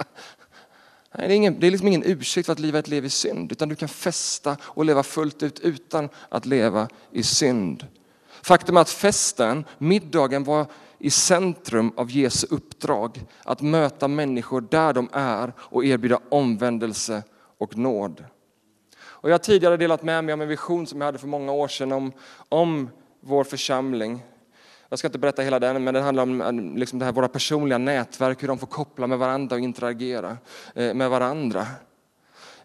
Nej, 1.18 1.28
det, 1.28 1.34
är 1.34 1.36
ingen, 1.36 1.60
det 1.60 1.68
är 1.68 1.72
liksom 1.72 1.88
ingen 1.88 2.04
ursäkt 2.06 2.46
för 2.46 2.54
att 2.54 2.60
leva 2.60 2.80
ett 2.80 2.88
liv 2.88 3.06
i 3.06 3.10
synd, 3.10 3.52
utan 3.52 3.70
du 3.70 3.76
kan 3.76 3.90
festa 3.90 4.58
och 4.62 4.86
leva 4.86 5.04
fullt 5.04 5.44
ut 5.44 5.60
utan 5.60 6.10
att 6.30 6.46
leva 6.46 6.90
i 7.12 7.24
synd. 7.24 7.88
Faktum 8.42 8.78
är 8.78 8.82
att 8.82 8.90
festen, 8.90 9.66
middagen, 9.78 10.44
var 10.44 10.66
i 11.00 11.10
centrum 11.10 11.92
av 11.98 12.12
Jesu 12.12 12.48
uppdrag. 12.50 13.26
Att 13.44 13.62
möta 13.62 14.08
människor 14.08 14.62
där 14.62 14.94
de 14.94 15.10
är 15.12 15.54
och 15.60 15.86
erbjuda 15.86 16.20
omvändelse 16.30 17.24
och 17.58 17.78
nåd. 17.78 18.26
Och 19.00 19.30
jag 19.30 19.34
har 19.34 19.40
tidigare 19.40 19.78
delat 19.78 20.04
med 20.04 20.24
mig 20.24 20.34
av 20.34 20.42
en 20.42 20.48
vision 20.48 20.88
som 20.88 21.02
jag 21.02 21.06
hade 21.06 21.18
för 21.18 21.28
många 21.28 21.52
år 21.52 21.68
sedan 21.68 21.92
om, 21.92 22.12
om 22.50 22.90
vår 23.28 23.44
församling. 23.44 24.24
Jag 24.90 25.00
ska 25.00 25.08
inte 25.08 25.20
berätta 25.20 25.42
hela 25.42 25.60
den, 25.60 25.84
men 25.84 25.94
den 25.94 26.04
handlar 26.04 26.24
om 26.24 26.42
eh, 26.42 26.78
liksom 26.78 27.00
det 27.00 27.06
här, 27.06 27.12
våra 27.12 27.28
personliga 27.28 27.78
nätverk, 27.78 28.44
hur 28.44 28.48
de 28.48 28.58
får 28.58 28.68
koppla 28.68 29.08
med 29.08 29.18
varandra 29.18 29.56
och 29.56 29.62
interagera 29.62 30.38
eh, 30.76 30.94
med 30.94 31.10
varandra. 31.10 31.68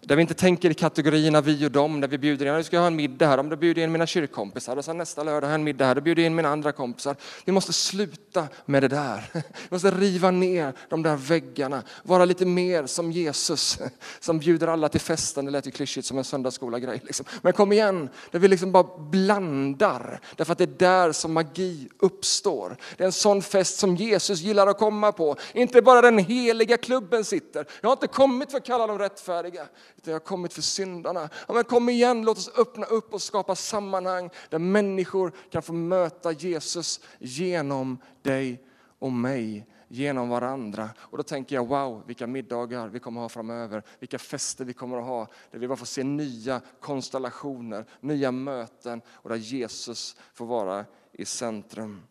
Där 0.06 0.16
vi 0.16 0.22
inte 0.22 0.34
tänker 0.34 0.70
i 0.70 0.74
kategorierna 0.74 1.40
vi 1.40 1.66
och 1.66 1.70
dem, 1.70 2.00
där 2.00 2.08
vi 2.08 2.18
bjuder 2.18 2.46
in, 2.46 2.54
nu 2.54 2.62
ska 2.62 2.76
jag 2.76 2.80
ha 2.80 2.86
en 2.86 2.96
middag 2.96 3.26
här, 3.26 3.42
då 3.42 3.56
bjuder 3.56 3.82
jag 3.82 3.86
in 3.86 3.92
mina 3.92 4.06
kyrkkompisar 4.06 4.76
och 4.76 4.84
sen 4.84 4.98
nästa 4.98 5.22
lördag 5.22 5.48
har 5.48 5.52
jag 5.52 5.54
en 5.54 5.64
middag 5.64 5.86
här, 5.86 5.94
då 5.94 6.00
bjuder 6.00 6.22
jag 6.22 6.26
in 6.26 6.34
mina 6.34 6.48
andra 6.48 6.72
kompisar. 6.72 7.16
Vi 7.44 7.52
måste 7.52 7.72
sluta 7.72 8.48
med 8.66 8.82
det 8.82 8.88
där. 8.88 9.30
Vi 9.32 9.42
måste 9.68 9.90
riva 9.90 10.30
ner 10.30 10.72
de 10.88 11.02
där 11.02 11.16
väggarna, 11.16 11.82
vara 12.02 12.24
lite 12.24 12.46
mer 12.46 12.86
som 12.86 13.12
Jesus 13.12 13.78
som 14.20 14.38
bjuder 14.38 14.68
alla 14.68 14.88
till 14.88 15.00
festen. 15.00 15.44
Det 15.44 15.50
lät 15.50 15.66
ju 15.66 15.70
klyschigt 15.70 16.06
som 16.06 16.18
en 16.18 16.24
söndagsskola-grej. 16.24 17.00
Liksom. 17.04 17.26
Men 17.42 17.52
kom 17.52 17.72
igen, 17.72 18.08
där 18.30 18.38
vi 18.38 18.48
liksom 18.48 18.72
bara 18.72 18.86
blandar, 18.98 20.20
därför 20.36 20.52
att 20.52 20.58
det 20.58 20.64
är 20.64 20.78
där 20.78 21.12
som 21.12 21.32
magi 21.32 21.88
uppstår. 21.98 22.76
Det 22.96 23.04
är 23.04 23.06
en 23.06 23.12
sån 23.12 23.42
fest 23.42 23.78
som 23.78 23.96
Jesus 23.96 24.40
gillar 24.40 24.66
att 24.66 24.78
komma 24.78 25.12
på. 25.12 25.36
Inte 25.52 25.82
bara 25.82 26.00
den 26.00 26.18
heliga 26.18 26.76
klubben 26.76 27.24
sitter. 27.24 27.66
Jag 27.80 27.88
har 27.88 27.92
inte 27.92 28.06
kommit 28.06 28.50
för 28.50 28.58
att 28.58 28.66
kalla 28.66 28.86
dem 28.86 28.98
rättfärdiga 28.98 29.66
utan 29.96 30.12
jag 30.12 30.20
har 30.20 30.26
kommit 30.26 30.52
för 30.52 30.62
syndarna. 30.62 31.28
Ja, 31.48 31.54
men 31.54 31.64
kom 31.64 31.88
igen, 31.88 32.22
låt 32.22 32.38
oss 32.38 32.50
öppna 32.58 32.86
upp 32.86 33.14
och 33.14 33.22
skapa 33.22 33.54
sammanhang 33.54 34.30
där 34.50 34.58
människor 34.58 35.32
kan 35.50 35.62
få 35.62 35.72
möta 35.72 36.32
Jesus 36.32 37.00
genom 37.18 37.98
dig 38.22 38.64
och 38.98 39.12
mig 39.12 39.66
genom 39.88 40.28
varandra. 40.28 40.90
Och 40.98 41.16
då 41.16 41.22
tänker 41.22 41.54
jag, 41.54 41.68
wow, 41.68 42.02
vilka 42.06 42.26
middagar 42.26 42.88
vi 42.88 42.98
kommer 42.98 43.20
att 43.20 43.24
ha 43.24 43.28
framöver, 43.28 43.82
vilka 43.98 44.18
fester 44.18 44.64
vi 44.64 44.72
kommer 44.72 44.98
att 44.98 45.04
ha, 45.04 45.26
där 45.50 45.58
vi 45.58 45.68
bara 45.68 45.76
får 45.76 45.86
se 45.86 46.02
nya 46.04 46.60
konstellationer, 46.80 47.84
nya 48.00 48.32
möten 48.32 49.02
och 49.08 49.28
där 49.30 49.36
Jesus 49.36 50.16
får 50.34 50.46
vara 50.46 50.84
i 51.12 51.24
centrum. 51.24 52.02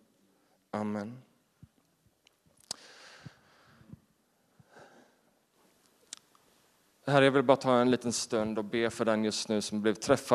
Amen. 0.72 1.22
Herre, 7.12 7.26
jag 7.26 7.32
vill 7.32 7.44
bara 7.44 7.58
ta 7.58 7.80
en 7.80 7.92
liten 7.92 8.14
stund 8.14 8.58
och 8.58 8.66
be 8.66 8.90
för 8.90 9.06
den 9.06 9.24
just 9.24 9.50
nu 9.50 9.62
som 9.62 9.82
blev 9.82 9.94
träffad. 9.94 10.28